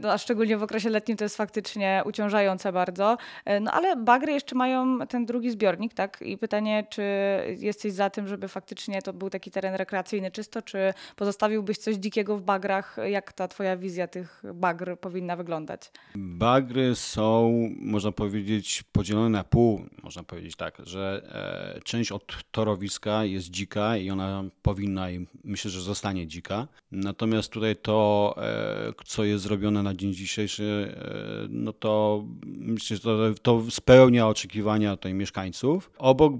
no, 0.00 0.12
a 0.12 0.18
szczególnie 0.18 0.56
w 0.56 0.62
okresie 0.62 0.90
letnim 0.90 1.16
to 1.16 1.24
jest 1.24 1.36
faktycznie 1.36 2.02
uciążające 2.04 2.72
bardzo. 2.72 3.16
No 3.60 3.72
ale 3.72 3.96
bagry 3.96 4.32
jeszcze 4.32 4.54
mają 4.56 4.98
ten 5.06 5.26
drugi 5.26 5.50
zbiornik, 5.50 5.94
tak? 5.94 6.22
I 6.22 6.38
pytanie, 6.38 6.86
czy 6.90 7.02
jesteś 7.58 7.92
za 7.92 8.10
tym, 8.10 8.28
żeby 8.28 8.48
faktycznie 8.48 9.02
to 9.02 9.12
był 9.12 9.30
taki 9.30 9.50
teren 9.50 9.74
rekreacyjny 9.74 10.30
czysto, 10.30 10.62
czy 10.62 10.94
pozostawiłbyś 11.16 11.78
coś 11.78 11.96
dzikiego 11.96 12.36
w 12.36 12.42
bagrach? 12.42 12.96
Jak 13.04 13.32
ta 13.32 13.48
twoja 13.48 13.76
wizja 13.76 14.06
tych 14.06 14.42
bagr 14.54 14.98
powinna 15.00 15.36
wyglądać? 15.36 15.90
Bagry 16.14 16.94
są, 16.94 17.52
można 17.80 18.12
powiedzieć, 18.12 18.57
być 18.58 18.82
podzielone 18.92 19.28
na 19.28 19.44
pół, 19.44 19.86
można 20.02 20.22
powiedzieć 20.22 20.56
tak, 20.56 20.78
że 20.84 21.22
e, 21.76 21.80
część 21.80 22.12
od 22.12 22.44
torowiska 22.50 23.24
jest 23.24 23.50
dzika 23.50 23.96
i 23.96 24.10
ona 24.10 24.44
powinna 24.62 25.10
i 25.10 25.26
myślę, 25.44 25.70
że 25.70 25.80
zostanie 25.80 26.26
dzika. 26.26 26.68
Natomiast 26.92 27.52
tutaj 27.52 27.76
to, 27.76 28.34
e, 28.38 28.92
co 29.04 29.24
jest 29.24 29.44
zrobione 29.44 29.82
na 29.82 29.94
dzień 29.94 30.14
dzisiejszy, 30.14 30.94
e, 30.96 31.46
no 31.50 31.72
to 31.72 32.24
myślę, 32.46 32.96
że 32.96 33.02
to, 33.02 33.34
to 33.42 33.70
spełnia 33.70 34.28
oczekiwania 34.28 34.96
tutaj 34.96 35.14
mieszkańców. 35.14 35.90
Obok 35.98 36.32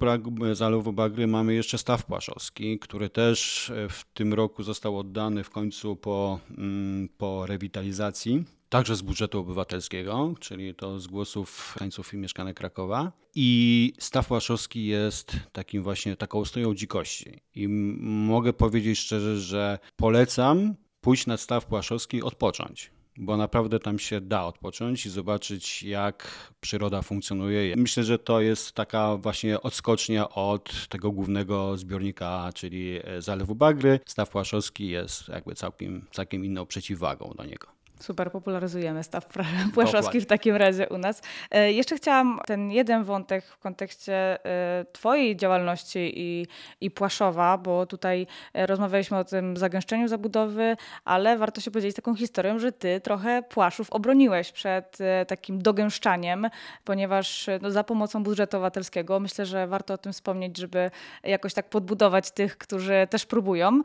Zalewu 0.53 0.93
Bagry 0.93 1.27
mamy 1.27 1.55
jeszcze 1.55 1.79
staw 1.79 2.07
płaszowski, 2.07 2.79
który 2.79 3.11
też 3.11 3.73
w 3.89 4.05
tym 4.15 4.35
roku 4.35 4.63
został 4.63 4.99
oddany 4.99 5.45
w 5.45 5.51
końcu 5.51 5.97
po, 5.97 6.41
mm, 6.59 7.09
po 7.19 7.47
rewitalizacji 7.47 8.58
także 8.69 8.97
z 8.97 9.03
budżetu 9.03 9.39
obywatelskiego, 9.41 10.35
czyli 10.41 10.75
to 10.75 11.01
z 11.01 11.07
głosów 11.07 11.69
mieszkańców 11.75 12.15
i 12.15 12.17
mieszkanek 12.17 12.57
Krakowa. 12.57 13.13
I 13.35 13.93
Staw 13.99 14.31
Łaszowski 14.31 14.87
jest 14.87 15.37
takim 15.53 15.83
właśnie 15.83 16.17
taką 16.17 16.39
ostoją 16.39 16.75
dzikości. 16.75 17.41
I 17.55 17.69
mogę 17.69 18.53
powiedzieć 18.53 18.99
szczerze, 18.99 19.41
że 19.41 19.79
polecam 19.97 20.75
pójść 21.01 21.27
na 21.27 21.37
Staw 21.37 21.73
Łaszowski 21.73 22.23
odpocząć 22.23 22.91
bo 23.21 23.37
naprawdę 23.37 23.79
tam 23.79 23.99
się 23.99 24.21
da 24.21 24.45
odpocząć 24.45 25.07
i 25.07 25.11
zobaczyć, 25.11 25.83
jak 25.83 26.31
przyroda 26.61 27.03
funkcjonuje. 27.03 27.77
Myślę, 27.77 28.05
że 28.05 28.19
to 28.19 28.41
jest 28.41 28.73
taka 28.73 29.17
właśnie 29.17 29.61
odskocznia 29.61 30.29
od 30.29 30.89
tego 30.89 31.13
głównego 31.13 31.77
zbiornika, 31.77 32.51
czyli 32.55 33.01
Zalewu 33.19 33.55
Bagry. 33.55 34.01
Staw 34.07 34.31
Płaszowski 34.31 34.89
jest 34.89 35.29
jakby 35.29 35.55
całkiem, 35.55 36.07
całkiem 36.11 36.45
inną 36.45 36.67
przeciwwagą 36.67 37.35
do 37.37 37.45
niego. 37.45 37.69
Super, 38.01 38.33
popularyzujemy 38.33 39.03
staw 39.03 39.27
płaszowski 39.75 40.21
w 40.21 40.27
takim 40.27 40.57
razie 40.57 40.89
u 40.89 40.99
nas. 40.99 41.23
E, 41.51 41.73
jeszcze 41.73 41.97
chciałam 41.97 42.41
ten 42.47 42.71
jeden 42.71 43.05
wątek 43.05 43.45
w 43.45 43.59
kontekście 43.59 44.45
e, 44.47 44.85
Twojej 44.93 45.37
działalności 45.37 46.13
i, 46.17 46.47
i 46.81 46.91
Płaszowa, 46.91 47.59
bo 47.59 47.87
tutaj 47.87 48.27
e, 48.55 48.67
rozmawialiśmy 48.67 49.19
o 49.19 49.25
tym 49.25 49.57
zagęszczeniu 49.57 50.09
zabudowy, 50.09 50.77
ale 51.05 51.39
warto 51.39 51.61
się 51.61 51.71
podzielić 51.71 51.97
taką 51.97 52.15
historią, 52.15 52.59
że 52.59 52.73
Ty 52.73 53.01
trochę 53.01 53.43
Płaszów 53.43 53.91
obroniłeś 53.91 54.53
przed 54.53 54.99
takim 55.29 55.63
dogęszczaniem, 55.63 56.49
ponieważ 56.85 57.47
no, 57.63 57.71
za 57.71 57.85
pomocą 57.85 58.23
budżetu 58.23 58.57
obywatelskiego 58.57 59.21
myślę, 59.21 59.47
że 59.47 59.67
warto 59.67 59.95
o 59.95 59.99
tym 59.99 60.13
wspomnieć, 60.13 60.59
żeby 60.59 60.91
jakoś 61.23 61.55
tak 61.55 61.69
podbudować 61.69 62.31
tych, 62.31 62.59
którzy 62.59 63.07
też 63.11 63.27
próbują. 63.27 63.83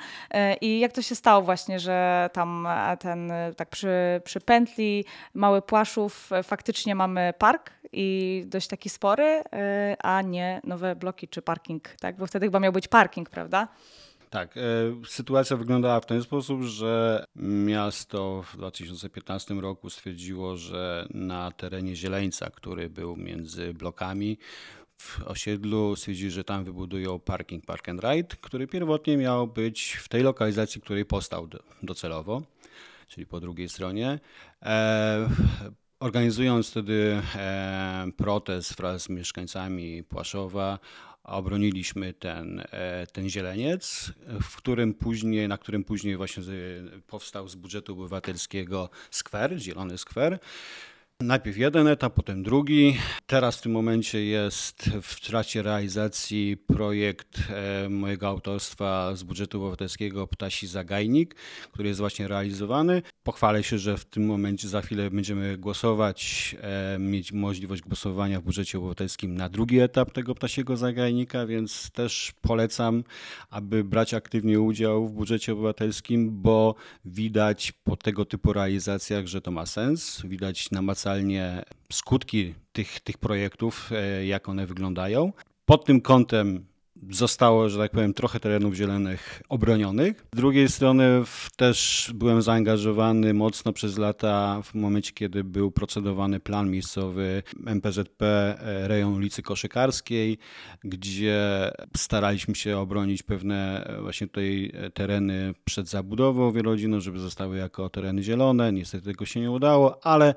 I 0.62 0.80
jak 0.80 0.92
to 0.92 1.02
się 1.02 1.16
stało 1.16 1.42
właśnie, 1.42 1.80
że 1.80 2.30
tam 2.34 2.68
ten 3.00 3.32
tak 3.58 3.70
przy 3.70 4.03
przy 4.24 4.42
pętli 4.42 5.06
Mały 5.34 5.62
Płaszów 5.62 6.32
e, 6.32 6.44
faktycznie 6.44 6.96
mamy 6.96 7.34
park 7.38 7.72
i 7.92 8.44
dość 8.48 8.68
taki 8.68 8.90
spory, 8.90 9.24
e, 9.24 9.96
a 10.00 10.22
nie 10.22 10.62
nowe 10.64 10.96
bloki 10.96 11.28
czy 11.28 11.42
parking, 11.42 11.84
tak? 12.00 12.18
Bo 12.18 12.28
wtedy 12.28 12.46
chyba 12.46 12.60
miał 12.60 12.72
być 12.72 12.88
parking, 12.88 13.30
prawda? 13.30 13.68
Tak, 14.30 14.58
e, 14.58 14.62
sytuacja 15.08 15.58
wyglądała 15.58 16.00
w 16.00 16.06
ten 16.06 16.24
sposób, 16.24 16.62
że 16.62 17.26
miasto 17.36 18.44
w 18.52 18.58
2015 18.58 19.62
roku 19.62 19.90
stwierdziło, 19.90 20.58
że 20.58 21.08
na 21.10 21.52
terenie 21.52 21.96
Zieleńca, 21.96 22.50
który 22.50 22.90
był 22.90 23.16
między 23.16 23.74
blokami, 23.74 24.38
w 24.98 25.22
osiedlu 25.26 25.96
stwierdzili, 25.96 26.32
że 26.32 26.44
tam 26.44 26.64
wybudują 26.64 27.20
parking 27.20 27.66
Park 27.66 27.90
and 27.90 28.04
Ride, 28.04 28.36
który 28.42 28.68
pierwotnie 28.68 29.18
miał 29.18 29.48
być 29.48 29.94
w 30.02 30.08
tej 30.08 30.24
lokalizacji, 30.24 30.82
której 30.82 31.06
powstał 31.06 31.48
docelowo 31.84 32.42
czyli 33.14 33.26
po 33.26 33.40
drugiej 33.40 33.70
stronie. 33.70 34.20
E, 34.62 35.30
organizując 36.00 36.70
wtedy 36.70 37.22
e, 37.36 38.08
protest 38.18 38.76
wraz 38.78 39.04
z 39.04 39.10
mieszkańcami 39.10 40.04
Płaszowa, 40.04 40.80
obroniliśmy 41.24 42.14
ten, 42.14 42.64
e, 42.72 43.08
ten 43.08 43.30
zieleniec, 43.30 44.14
w 44.42 44.56
którym 44.56 44.94
później, 44.94 45.48
na 45.48 45.58
którym 45.58 45.84
później 45.84 46.18
właśnie 46.18 46.44
powstał 47.08 47.48
z 47.48 47.56
budżetu 47.56 47.94
obywatelskiego 47.94 48.90
skwer, 49.12 49.54
zielony 49.58 49.98
skwer. 49.98 50.40
Najpierw 51.22 51.58
jeden 51.58 51.88
etap, 51.88 52.14
potem 52.14 52.44
drugi. 52.44 52.98
Teraz 53.28 53.58
w 53.58 53.62
tym 53.62 53.72
momencie 53.72 54.26
jest 54.26 54.90
w 55.02 55.22
trakcie 55.22 55.62
realizacji 55.62 56.58
projekt 56.58 57.40
e, 57.50 57.90
mojego 57.90 58.28
autorstwa 58.28 59.16
z 59.16 59.24
budżetu 59.24 59.58
obywatelskiego 59.62 60.28
Ptasi 60.28 60.68
Zagajnik, 60.68 61.36
który 61.72 61.88
jest 61.88 62.00
właśnie 62.00 62.28
realizowany. 62.28 63.02
Pochwalę 63.24 63.64
się, 63.64 63.78
że 63.78 63.98
w 63.98 64.06
tym 64.06 64.26
momencie 64.26 64.68
za 64.68 64.82
chwilę 64.82 65.12
będziemy 65.12 65.58
głosować, 65.58 66.56
e, 66.62 67.00
mieć 67.00 67.32
możliwość 67.32 67.82
głosowania 67.82 68.42
w 68.42 68.44
budżecie 68.44 68.78
obywatelskim 68.78 69.36
na 69.36 69.50
drugi 69.50 69.80
etap 69.80 70.12
tego 70.12 70.36
ptasiego 70.36 70.78
zagajnika, 70.78 71.46
więc 71.46 71.92
też 71.92 72.34
polecam, 72.42 73.04
aby 73.50 73.84
brać 73.84 74.14
aktywnie 74.14 74.62
udział 74.62 75.08
w 75.08 75.12
budżecie 75.12 75.54
obywatelskim, 75.54 76.42
bo 76.42 76.76
widać 77.06 77.72
po 77.72 77.98
tego 77.98 78.26
typu 78.26 78.54
realizacjach, 78.54 79.28
że 79.28 79.42
to 79.42 79.52
ma 79.52 79.66
sens. 79.66 80.22
Widać 80.26 80.72
namacalnie 80.72 81.03
skutki 81.92 82.54
tych, 82.72 83.00
tych 83.00 83.18
projektów, 83.18 83.90
e, 83.92 84.26
jak 84.26 84.50
one 84.50 84.68
wyglądają. 84.68 85.34
Pod 85.66 85.86
tym 85.86 86.02
kątem 86.02 86.66
zostało, 87.12 87.70
że 87.70 87.78
tak 87.78 87.92
powiem, 87.92 88.14
trochę 88.14 88.40
terenów 88.40 88.76
zielonych 88.76 89.42
obronionych. 89.50 90.26
Z 90.34 90.38
drugiej 90.38 90.70
strony 90.70 91.24
też 91.56 92.12
byłem 92.16 92.42
zaangażowany 92.42 93.34
mocno 93.34 93.74
przez 93.74 93.98
lata 93.98 94.62
w 94.64 94.74
momencie, 94.74 95.12
kiedy 95.12 95.44
był 95.44 95.72
procedowany 95.72 96.40
plan 96.40 96.70
miejscowy 96.70 97.44
MPZP 97.66 98.26
e, 98.60 98.88
rejon 98.88 99.14
ulicy 99.14 99.42
Koszykarskiej, 99.42 100.38
gdzie 100.84 101.72
staraliśmy 101.98 102.56
się 102.56 102.78
obronić 102.78 103.24
pewne 103.24 103.86
e, 103.86 104.02
właśnie 104.02 104.28
tutaj 104.28 104.72
tereny 104.94 105.54
przed 105.66 105.88
zabudową 105.88 106.52
wielorodzinną, 106.52 107.00
żeby 107.00 107.20
zostały 107.20 107.58
jako 107.58 107.90
tereny 107.90 108.24
zielone. 108.24 108.74
Niestety 108.74 109.06
tego 109.06 109.26
się 109.26 109.40
nie 109.40 109.52
udało, 109.52 110.06
ale 110.06 110.36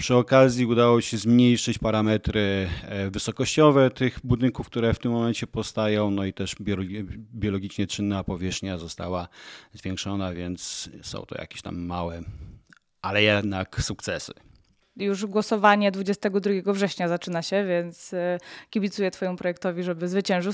przy 0.00 0.14
okazji 0.14 0.66
udało 0.66 1.00
się 1.00 1.18
zmniejszyć 1.18 1.78
parametry 1.78 2.68
wysokościowe 3.10 3.90
tych 3.90 4.18
budynków, 4.24 4.66
które 4.66 4.94
w 4.94 4.98
tym 4.98 5.12
momencie 5.12 5.46
powstają 5.46 6.10
no 6.10 6.24
i 6.24 6.32
też 6.32 6.54
biologicznie 7.34 7.86
czynna 7.86 8.24
powierzchnia 8.24 8.78
została 8.78 9.28
zwiększona, 9.72 10.32
więc 10.32 10.90
są 11.02 11.22
to 11.22 11.40
jakieś 11.40 11.62
tam 11.62 11.78
małe, 11.78 12.22
ale 13.02 13.22
jednak 13.22 13.82
sukcesy. 13.82 14.32
Już 14.96 15.26
głosowanie 15.26 15.90
22 15.90 16.72
września 16.72 17.08
zaczyna 17.08 17.42
się, 17.42 17.64
więc 17.64 18.14
e, 18.14 18.38
kibicuję 18.70 19.10
Twojemu 19.10 19.36
projektowi, 19.36 19.82
żeby 19.82 20.08
zwyciężył. 20.08 20.52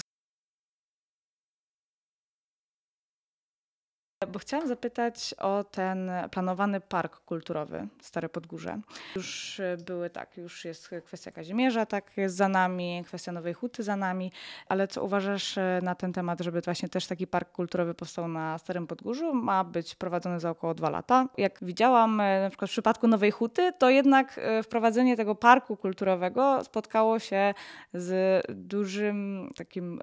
Bo 4.32 4.38
chciałam 4.38 4.68
zapytać 4.68 5.34
o 5.38 5.64
ten 5.64 6.10
planowany 6.30 6.80
park 6.80 7.16
kulturowy 7.16 7.88
Stare 8.00 8.28
Podgórze. 8.28 8.80
Już 9.16 9.60
e, 9.60 9.76
były 9.86 10.10
tak, 10.10 10.36
już 10.36 10.64
jest 10.64 10.90
kwestia 11.04 11.30
Kazimierza, 11.30 11.86
tak 11.86 12.16
jest 12.16 12.36
za 12.36 12.48
nami, 12.48 13.02
kwestia 13.06 13.32
Nowej 13.32 13.54
Huty 13.54 13.82
za 13.82 13.96
nami, 13.96 14.32
ale 14.68 14.88
co 14.88 15.04
uważasz 15.04 15.58
e, 15.58 15.80
na 15.82 15.94
ten 15.94 16.12
temat, 16.12 16.40
żeby 16.40 16.60
właśnie 16.60 16.88
też 16.88 17.06
taki 17.06 17.26
park 17.26 17.52
kulturowy 17.52 17.94
powstał 17.94 18.28
na 18.28 18.58
Starym 18.58 18.86
Podgórzu? 18.86 19.34
Ma 19.34 19.64
być 19.64 19.94
prowadzony 19.94 20.40
za 20.40 20.50
około 20.50 20.74
dwa 20.74 20.90
lata. 20.90 21.28
Jak 21.38 21.58
widziałam 21.62 22.20
e, 22.20 22.40
na 22.40 22.50
przykład 22.50 22.70
w 22.70 22.72
przypadku 22.72 23.08
Nowej 23.08 23.30
Huty, 23.30 23.72
to 23.78 23.90
jednak 23.90 24.40
wprowadzenie 24.62 25.16
tego 25.16 25.34
parku 25.34 25.76
kulturowego 25.76 26.64
spotkało 26.64 27.18
się 27.18 27.54
z 27.94 28.42
dużym 28.48 29.50
takim, 29.56 30.00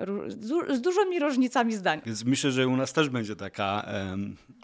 z 0.67 0.81
dużymi 0.81 1.19
różnicami 1.19 1.73
zdań. 1.73 2.01
Więc 2.05 2.25
myślę, 2.25 2.51
że 2.51 2.67
u 2.67 2.75
nas 2.75 2.93
też 2.93 3.09
będzie 3.09 3.35
taka 3.35 3.85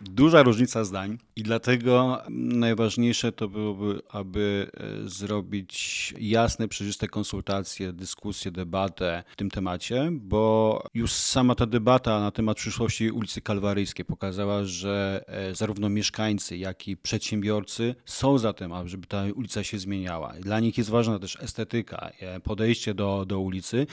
duża 0.01 0.43
różnica 0.43 0.83
zdań 0.83 1.17
i 1.35 1.43
dlatego 1.43 2.21
najważniejsze 2.29 3.31
to 3.31 3.47
byłoby, 3.47 4.01
aby 4.09 4.71
e, 4.73 5.09
zrobić 5.09 6.13
jasne, 6.19 6.67
przejrzyste 6.67 7.07
konsultacje, 7.07 7.93
dyskusje, 7.93 8.51
debatę 8.51 9.23
w 9.31 9.35
tym 9.35 9.49
temacie, 9.49 10.09
bo 10.11 10.83
już 10.93 11.11
sama 11.11 11.55
ta 11.55 11.65
debata 11.65 12.19
na 12.19 12.31
temat 12.31 12.57
przyszłości 12.57 13.11
ulicy 13.11 13.41
Kalwaryjskiej 13.41 14.05
pokazała, 14.05 14.63
że 14.63 15.23
e, 15.27 15.55
zarówno 15.55 15.89
mieszkańcy, 15.89 16.57
jak 16.57 16.87
i 16.87 16.97
przedsiębiorcy 16.97 17.95
są 18.05 18.37
za 18.37 18.53
tym, 18.53 18.73
żeby 18.85 19.07
ta 19.07 19.23
ulica 19.35 19.63
się 19.63 19.79
zmieniała. 19.79 20.33
Dla 20.39 20.59
nich 20.59 20.77
jest 20.77 20.89
ważna 20.89 21.19
też 21.19 21.37
estetyka, 21.41 22.11
e, 22.19 22.39
podejście 22.39 22.93
do, 22.93 23.25
do 23.25 23.39
ulicy, 23.39 23.87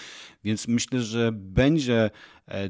więc 0.45 0.69
myślę, 0.69 1.03
że 1.03 1.33
będzie 1.33 2.11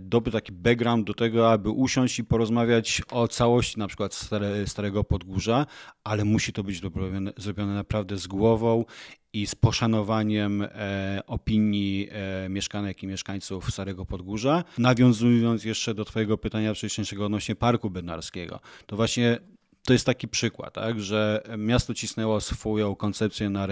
dobry 0.00 0.32
taki 0.32 0.52
background 0.52 1.06
do 1.06 1.14
tego, 1.14 1.52
aby 1.52 1.70
usiąść 1.70 2.18
i 2.18 2.24
porozmawiać 2.24 3.02
o 3.10 3.28
całości 3.28 3.78
na 3.78 3.86
przykład 3.86 4.14
stare, 4.14 4.66
Starego 4.66 5.04
Podgórza, 5.04 5.66
ale 6.04 6.24
musi 6.24 6.52
to 6.52 6.64
być 6.64 6.80
zrobione, 6.80 7.32
zrobione 7.36 7.74
naprawdę 7.74 8.18
z 8.18 8.26
głową 8.26 8.84
i 9.32 9.46
z 9.46 9.54
poszanowaniem 9.54 10.62
e, 10.62 11.22
opinii 11.26 12.08
e, 12.12 12.48
mieszkanek 12.48 13.02
i 13.02 13.06
mieszkańców 13.06 13.70
Starego 13.70 14.06
Podgórza. 14.06 14.64
Nawiązując 14.78 15.64
jeszcze 15.64 15.94
do 15.94 16.04
Twojego 16.04 16.38
pytania 16.38 16.74
wcześniejszego 16.74 17.26
odnośnie 17.26 17.56
Parku 17.56 17.90
Bednarskiego, 17.90 18.60
to 18.86 18.96
właśnie 18.96 19.38
to 19.86 19.92
jest 19.92 20.06
taki 20.06 20.28
przykład, 20.28 20.74
tak, 20.74 21.00
że 21.00 21.42
miasto 21.58 21.94
cisnęło 21.94 22.40
swoją 22.40 22.94
koncepcję 22.94 23.50
na 23.50 23.66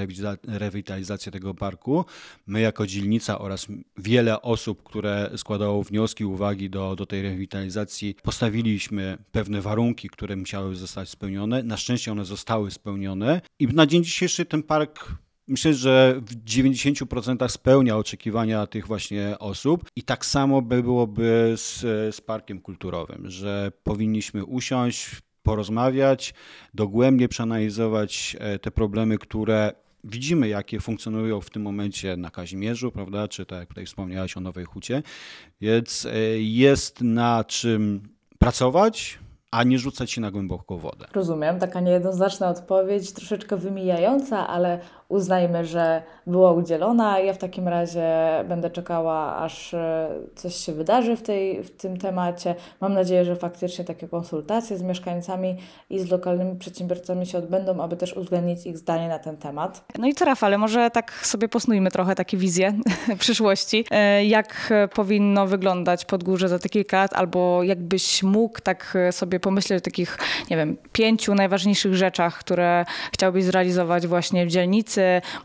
rewitalizację 0.47 1.33
tego 1.33 1.55
parku. 1.55 2.05
My 2.47 2.61
jako 2.61 2.87
dzielnica 2.87 3.39
oraz 3.39 3.67
wiele 3.99 4.43
osób, 4.43 4.83
które 4.83 5.31
składało 5.37 5.83
wnioski, 5.83 6.25
uwagi 6.25 6.71
do, 6.71 6.97
do 6.97 7.07
tej 7.07 7.23
rewitalizacji, 7.23 8.17
postawiliśmy 8.23 9.19
pewne 9.33 9.61
warunki, 9.61 10.09
które 10.09 10.37
musiały 10.37 10.77
zostać 10.77 11.09
spełnione. 11.09 11.63
Na 11.63 11.77
szczęście 11.77 12.13
one 12.13 12.25
zostały 12.25 12.71
spełnione 12.71 13.41
i 13.59 13.67
na 13.67 13.87
dzień 13.87 14.05
dzisiejszy 14.05 14.45
ten 14.45 14.63
park 14.63 15.25
Myślę, 15.49 15.75
że 15.75 16.21
w 16.27 16.45
90% 16.45 17.49
spełnia 17.49 17.97
oczekiwania 17.97 18.67
tych 18.67 18.87
właśnie 18.87 19.39
osób 19.39 19.85
i 19.97 20.03
tak 20.03 20.27
samo 20.27 20.63
by 20.63 20.83
byłoby 20.83 21.53
z, 21.57 21.81
z 22.15 22.21
parkiem 22.21 22.61
kulturowym, 22.61 23.31
że 23.31 23.73
powinniśmy 23.83 24.45
usiąść, 24.45 25.21
porozmawiać, 25.45 26.35
dogłębnie 26.75 27.29
przeanalizować 27.29 28.37
e, 28.41 28.59
te 28.59 28.71
problemy, 28.71 29.19
które 29.19 29.73
widzimy, 30.05 30.49
jakie 30.49 30.81
funkcjonują 30.81 31.41
w 31.41 31.51
tym 31.51 31.63
momencie 31.63 32.17
na 32.17 32.31
Kazimierzu, 32.31 32.93
prawda, 32.93 33.29
czy 33.29 33.47
tak 33.47 33.59
jak 33.59 33.69
tutaj 33.69 33.87
wspomniałaś 33.87 34.37
o 34.37 34.41
Nowej 34.41 34.65
Hucie, 34.65 35.03
więc 35.61 36.07
e, 36.07 36.19
jest 36.39 37.01
na 37.01 37.45
czym 37.45 38.09
pracować, 38.39 39.19
a 39.51 39.65
nie 39.65 39.79
rzucać 39.79 40.11
się 40.11 40.21
na 40.21 40.31
głęboką 40.31 40.79
wodę. 40.79 41.07
Rozumiem, 41.13 41.59
taka 41.59 41.81
niejednoznaczna 41.81 42.49
odpowiedź, 42.49 43.13
troszeczkę 43.13 43.57
wymijająca, 43.57 44.49
ale 44.49 44.81
uznajmy, 45.09 45.65
że 45.65 46.03
była 46.27 46.53
udzielona. 46.53 47.19
Ja 47.19 47.33
w 47.33 47.39
takim 47.39 47.69
razie 47.69 48.05
będę 48.49 48.71
czekała, 48.71 49.37
aż 49.37 49.75
e, 49.75 50.09
coś 50.35 50.55
się 50.55 50.73
wydarzy 50.73 51.17
w, 51.17 51.23
tej, 51.23 51.63
w 51.63 51.71
tym 51.71 51.97
temacie. 51.97 52.55
Mam 52.81 52.95
nadzieję, 52.95 53.25
że 53.25 53.37
faktycznie 53.37 53.85
takie 53.85 54.09
konsultacje 54.09 54.79
z 54.79 54.83
mieszkańcami 54.83 55.57
i 55.91 55.99
z 56.01 56.11
lokalnymi 56.11 56.57
przedsiębiorcami 56.59 57.27
się 57.27 57.39
odbędą, 57.39 57.83
aby 57.83 57.97
też 57.97 58.17
uwzględnić 58.17 58.67
ich 58.67 58.79
zdanie 58.79 59.09
na 59.09 59.19
ten 59.19 59.37
temat. 59.37 59.85
No 59.99 60.07
i 60.07 60.15
co, 60.15 60.25
Rafale, 60.25 60.59
może 60.59 60.91
tak 60.91 61.13
sobie 61.27 61.49
posnujmy 61.49 61.91
trochę 61.91 62.15
takie 62.15 62.37
wizje 62.37 62.73
przyszłości. 63.19 63.85
E, 63.91 64.25
Jak 64.25 64.73
powinno 64.95 65.47
wyglądać 65.47 66.05
Podgórze 66.05 66.49
za 66.49 66.59
te 66.59 66.69
kilka 66.69 66.97
lat, 66.97 67.13
albo 67.13 67.63
jakbyś 67.63 68.23
mógł 68.23 68.61
tak 68.61 68.99
sobie 69.11 69.41
pomyśleć 69.41 69.79
o 69.79 69.85
takich, 69.85 70.19
nie 70.51 70.57
wiem, 70.57 70.77
pięciu 70.93 71.35
najważniejszych 71.35 71.95
rzeczach, 71.95 72.39
które 72.39 72.85
chciałbyś 73.13 73.45
zrealizować 73.45 74.07
właśnie 74.07 74.47
w 74.47 74.49
dzielnicy. 74.49 74.94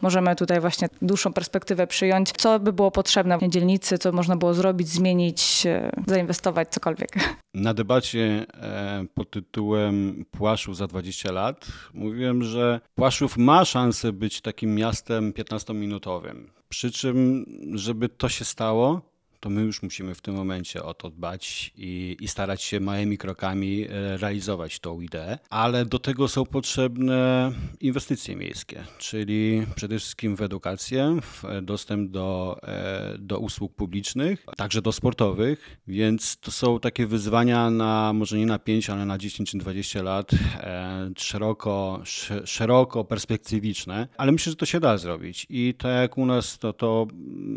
Możemy 0.02 0.36
tutaj 0.36 0.60
właśnie 0.60 0.90
dłuższą 1.02 1.34
perspektywę 1.34 1.88
przyjąć. 1.88 2.32
Co 2.32 2.60
by 2.60 2.74
było 2.74 2.92
potrzebne 2.92 3.38
w 3.38 3.50
dzielnicy, 3.50 3.98
co 3.98 4.12
można 4.12 4.36
było 4.36 4.54
zrobić, 4.54 4.88
zmienić, 4.88 5.66
e, 5.66 5.92
zainwestować, 6.08 6.70
cokolwiek. 6.70 7.10
Na 7.54 7.74
debacie 7.74 8.46
e, 8.54 9.06
pod 9.14 9.32
tytułem 9.32 10.26
Płaszów 10.32 10.78
za 10.78 10.88
20 10.88 11.32
lat 11.32 11.68
mówiłem, 11.94 12.44
że 12.44 12.80
Płaszów 12.96 13.38
ma 13.38 13.66
szansę 13.66 14.14
być 14.14 14.42
takim 14.42 14.76
miastem 14.76 15.34
15-minutowym. 15.34 16.36
Przy 16.70 16.92
czym, 16.92 17.46
żeby 17.74 18.10
to 18.10 18.30
się 18.30 18.46
stało, 18.46 19.02
to 19.40 19.50
my 19.50 19.62
już 19.62 19.84
musimy 19.84 20.16
w 20.16 20.22
tym 20.22 20.36
momencie 20.36 20.84
o 20.84 20.94
to 20.94 21.10
dbać 21.10 21.74
i, 21.78 22.18
i 22.20 22.28
starać 22.28 22.62
się 22.62 22.80
małymi 22.80 23.18
krokami 23.18 23.86
e, 23.90 24.18
realizować 24.18 24.80
tą 24.80 25.02
ideę, 25.02 25.38
ale 25.50 25.86
do 25.86 26.00
tego 26.00 26.28
są 26.28 26.46
potrzebne 26.46 27.52
inwestycje 27.80 28.36
miejskie, 28.36 28.84
czyli 28.98 29.66
przede 29.76 30.00
wszystkim 30.00 30.36
w 30.36 30.42
edukację, 30.42 31.20
w 31.22 31.44
dostęp 31.62 32.12
do, 32.12 32.60
e, 32.64 33.16
do 33.20 33.40
usług 33.40 33.76
publicznych, 33.76 34.46
także 34.58 34.82
do 34.82 34.92
sportowych, 34.92 35.78
więc 35.88 36.38
to 36.38 36.52
są 36.52 36.80
takie 36.80 37.08
wyzwania 37.08 37.70
na 37.70 38.14
może 38.14 38.38
nie 38.38 38.46
na 38.46 38.60
5, 38.60 38.90
ale 38.90 39.06
na 39.06 39.18
10 39.18 39.52
czy 39.52 39.58
20 39.58 40.04
lat, 40.04 40.32
e, 40.34 41.10
szeroko, 41.18 42.00
sz- 42.02 42.50
szeroko 42.50 43.04
perspektywiczne, 43.04 44.08
ale 44.18 44.32
myślę, 44.32 44.50
że 44.52 44.56
to 44.56 44.66
się 44.66 44.80
da 44.80 44.98
zrobić. 44.98 45.46
I 45.50 45.74
tak 45.78 45.92
jak 45.92 46.18
u 46.18 46.26
nas, 46.26 46.58
to, 46.60 46.74
to 46.74 47.08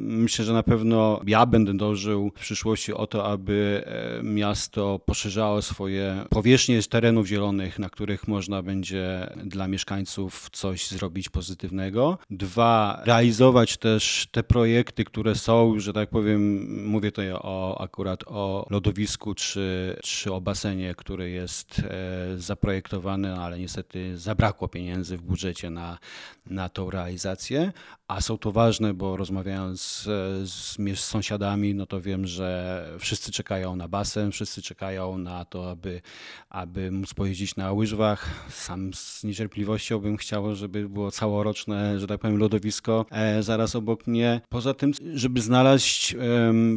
myślę, 0.01 0.45
że 0.45 0.53
na 0.53 0.63
pewno 0.63 1.21
ja 1.27 1.47
będę 1.47 1.72
dążył 1.77 2.31
w 2.31 2.41
przyszłości 2.41 2.93
o 2.93 3.07
to, 3.07 3.27
aby 3.27 3.85
e, 3.87 4.23
miasto 4.23 4.99
poszerzało 5.07 5.63
swoje 5.63 6.25
powierzchnie 6.31 6.83
terenów 6.83 7.27
zielonych, 7.27 7.79
na 7.79 7.91
których 7.91 8.29
można 8.29 8.63
będzie 8.63 9.31
dla 9.45 9.69
mieszkańców 9.69 10.51
coś 10.53 10.89
zrobić 10.89 11.29
pozytywnego. 11.29 12.19
Dwa, 12.31 13.03
realizować 13.05 13.77
też 13.77 14.29
te 14.31 14.43
projekty, 14.43 15.05
które 15.05 15.35
są, 15.35 15.81
że 15.81 15.93
tak 15.93 16.11
powiem, 16.11 16.67
mówię 16.87 17.11
tutaj 17.13 17.33
o, 17.33 17.81
akurat 17.81 18.25
o 18.27 18.67
lodowisku 18.71 19.35
czy, 19.35 19.97
czy 20.03 20.33
o 20.33 20.41
basenie, 20.41 20.95
który 20.95 21.31
jest 21.31 21.79
e, 21.79 22.39
zaprojektowany, 22.39 23.35
ale 23.35 23.59
niestety 23.59 24.19
zabrakło 24.19 24.69
pieniędzy 24.69 25.17
w 25.17 25.23
budżecie 25.23 25.71
na, 25.71 25.99
na 26.47 26.69
tą 26.69 26.91
realizację, 26.91 27.73
a 28.09 28.21
są 28.21 28.39
to 28.39 28.53
ważne, 28.53 28.95
bo 28.95 29.17
rozmawiając 29.17 29.81
z, 29.83 30.05
z, 30.51 30.79
mies- 30.79 31.05
no 31.63 31.87
to 31.87 32.01
wiem, 32.01 32.27
że 32.27 32.89
wszyscy 32.99 33.33
czekają 33.33 33.77
na 33.77 33.89
basen, 33.89 34.33
wszyscy 34.33 34.63
czekają 34.63 35.19
na 35.19 35.45
to, 35.45 35.71
aby, 35.71 36.01
aby 36.49 36.91
móc 36.91 37.15
pojeździć 37.15 37.57
na 37.57 37.73
łyżwach. 37.73 38.47
Sam 38.51 38.95
z 38.95 39.25
niecierpliwością 39.25 39.99
bym 39.99 40.17
chciał, 40.17 40.55
żeby 40.55 40.89
było 40.89 41.11
całoroczne, 41.11 42.01
że 42.01 42.07
tak 42.07 42.21
powiem, 42.21 42.39
lodowisko 42.39 43.07
e, 43.11 43.43
zaraz 43.43 43.77
obok 43.77 44.07
mnie. 44.07 44.41
Poza 44.49 44.75
tym, 44.75 44.93
żeby 45.15 45.41
znaleźć 45.41 46.17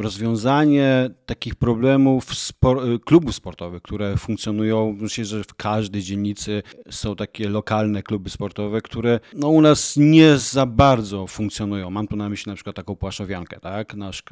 rozwiązanie 0.01 1.09
takich 1.25 1.55
problemów 1.55 2.25
spor- 2.25 2.99
klubów 2.99 3.35
sportowych, 3.35 3.81
które 3.81 4.17
funkcjonują. 4.17 4.97
Myślę, 4.99 5.25
że 5.25 5.43
w 5.43 5.53
każdej 5.53 6.01
dzielnicy 6.01 6.63
są 6.91 7.15
takie 7.15 7.49
lokalne 7.49 8.03
kluby 8.03 8.29
sportowe, 8.29 8.81
które 8.81 9.19
no, 9.33 9.49
u 9.49 9.61
nas 9.61 9.97
nie 9.97 10.37
za 10.37 10.65
bardzo 10.65 11.27
funkcjonują. 11.27 11.89
Mam 11.89 12.07
tu 12.07 12.15
na 12.15 12.29
myśli 12.29 12.49
na 12.49 12.55
przykład 12.55 12.75
taką 12.75 12.95
Płaszowiankę, 12.95 13.59
tak? 13.59 13.95
Nasz 13.95 14.23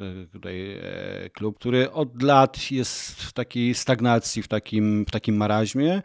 tutaj 0.44 0.78
e, 0.82 1.30
klub, 1.30 1.58
który 1.58 1.90
od 1.90 2.22
lat 2.22 2.70
jest 2.70 3.22
w 3.22 3.32
takiej 3.32 3.74
stagnacji, 3.74 4.42
w 4.42 4.48
takim, 4.48 5.04
w 5.08 5.10
takim 5.10 5.36
maraźmie, 5.36 6.02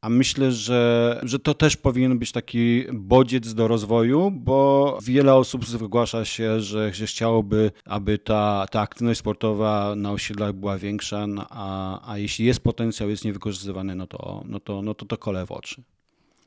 a 0.00 0.08
myślę, 0.08 0.52
że, 0.52 1.20
że 1.22 1.38
to 1.38 1.54
też 1.54 1.76
powinien 1.76 2.18
być 2.18 2.32
taki 2.32 2.84
bodziec 2.92 3.54
do 3.54 3.68
rozwoju, 3.68 4.30
bo 4.30 4.98
wiele 5.02 5.34
osób 5.34 5.64
zgłasza 5.66 6.24
się, 6.24 6.60
że, 6.60 6.94
że 6.94 7.06
chciałoby, 7.06 7.70
aby 7.84 8.18
ta, 8.18 8.66
ta 8.70 8.80
aktywność 8.80 9.20
sportowa 9.20 9.94
na 9.96 10.12
osiedlach 10.12 10.52
była 10.52 10.78
większa, 10.78 11.26
no 11.26 11.46
a, 11.50 12.12
a 12.12 12.18
jeśli 12.18 12.44
jest 12.44 12.60
potencjał, 12.60 13.10
jest 13.10 13.24
niewykorzystywany, 13.24 13.94
no 13.94 14.06
to, 14.06 14.42
no 14.46 14.60
to, 14.60 14.82
no 14.82 14.94
to, 14.94 15.06
to 15.06 15.18
kole 15.18 15.46
w 15.46 15.52
oczy. 15.52 15.82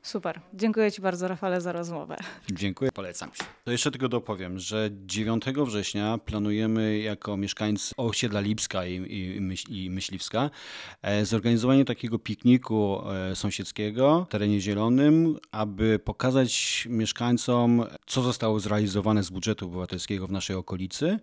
Super. 0.06 0.40
Dziękuję 0.54 0.92
Ci 0.92 1.02
bardzo, 1.02 1.28
Rafale, 1.28 1.60
za 1.60 1.72
rozmowę. 1.72 2.16
Dziękuję, 2.52 2.92
polecam 2.92 3.30
się. 3.34 3.44
To 3.64 3.70
jeszcze 3.70 3.90
tylko 3.90 4.08
dopowiem, 4.08 4.58
że 4.58 4.90
9 4.92 5.44
września 5.44 6.18
planujemy 6.18 6.98
jako 6.98 7.36
mieszkańcy 7.36 7.94
osiedla 7.96 8.40
Lipska 8.40 8.86
i, 8.86 8.92
i, 8.94 9.84
i 9.84 9.90
Myśliwska 9.90 10.50
e, 11.02 11.24
zorganizowanie 11.24 11.84
takiego 11.84 12.18
pikniku 12.18 13.00
e, 13.10 13.36
sąsiedzkiego 13.36 14.24
w 14.28 14.32
terenie 14.32 14.60
zielonym, 14.60 15.38
aby 15.50 15.98
pokazać 15.98 16.84
mieszkańcom, 16.90 17.84
co 18.06 18.22
zostało 18.22 18.60
zrealizowane 18.60 19.22
z 19.22 19.30
budżetu 19.30 19.66
obywatelskiego 19.66 20.26
w 20.26 20.32
naszej 20.32 20.56
okolicy 20.56 21.18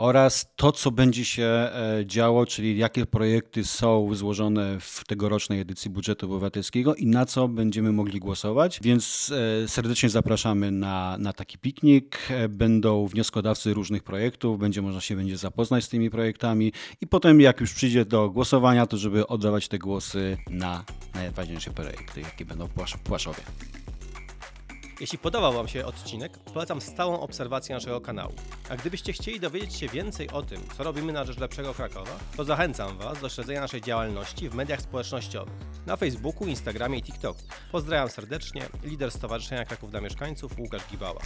oraz 0.00 0.52
to, 0.56 0.72
co 0.72 0.90
będzie 0.90 1.24
się 1.24 1.42
e, 1.44 2.02
działo, 2.06 2.46
czyli 2.46 2.78
jakie 2.78 3.06
projekty 3.06 3.64
są 3.64 4.14
złożone 4.14 4.80
w 4.80 5.04
tegorocznej 5.06 5.60
edycji 5.60 5.90
budżetu 5.90 6.26
obywatelskiego 6.26 6.94
i 6.94 7.06
na 7.06 7.26
co 7.26 7.48
będziemy 7.48 7.92
mogli 7.92 8.20
głosować. 8.20 8.80
Więc 8.82 9.32
e, 9.64 9.68
serdecznie 9.68 10.08
zapraszamy 10.08 10.70
na, 10.70 11.16
na 11.18 11.32
taki 11.32 11.58
piknik. 11.58 12.18
E, 12.30 12.48
Będą 12.48 13.06
wnioskodawcy 13.06 13.74
różnych 13.74 14.02
projektów, 14.02 14.58
będzie 14.58 14.82
można 14.82 15.00
się 15.00 15.16
będzie 15.16 15.36
zapoznać 15.36 15.84
z 15.84 15.88
tymi 15.88 16.10
projektami 16.10 16.72
i 17.00 17.06
potem 17.06 17.40
jak 17.40 17.60
już 17.60 17.72
przyjdzie 17.72 18.04
do 18.04 18.30
głosowania, 18.30 18.86
to 18.86 18.96
żeby 18.96 19.26
oddawać 19.26 19.68
te 19.68 19.78
głosy 19.78 20.38
na 20.50 20.84
najważniejsze 21.14 21.70
projekty, 21.70 22.20
jakie 22.20 22.44
będą 22.44 22.66
w 22.66 22.74
Płasz- 22.74 22.96
w 22.96 23.00
Płaszowie. 23.00 23.42
Jeśli 25.00 25.18
podobał 25.18 25.52
Wam 25.52 25.68
się 25.68 25.86
odcinek, 25.86 26.38
polecam 26.38 26.80
stałą 26.80 27.20
obserwację 27.20 27.74
naszego 27.74 28.00
kanału. 28.00 28.32
A 28.68 28.76
gdybyście 28.76 29.12
chcieli 29.12 29.40
dowiedzieć 29.40 29.74
się 29.74 29.88
więcej 29.88 30.30
o 30.30 30.42
tym, 30.42 30.62
co 30.76 30.84
robimy 30.84 31.12
na 31.12 31.24
rzecz 31.24 31.38
lepszego 31.38 31.74
Krakowa, 31.74 32.18
to 32.36 32.44
zachęcam 32.44 32.98
Was 32.98 33.20
do 33.20 33.28
śledzenia 33.28 33.60
naszej 33.60 33.80
działalności 33.80 34.48
w 34.48 34.54
mediach 34.54 34.80
społecznościowych 34.80 35.54
na 35.86 35.96
Facebooku, 35.96 36.48
Instagramie 36.48 36.98
i 36.98 37.02
TikToku. 37.02 37.40
Pozdrawiam 37.72 38.08
serdecznie, 38.08 38.62
lider 38.84 39.10
Stowarzyszenia 39.10 39.64
Kraków 39.64 39.90
dla 39.90 40.00
Mieszkańców 40.00 40.58
Łukasz 40.58 40.82
Gibała. 40.90 41.20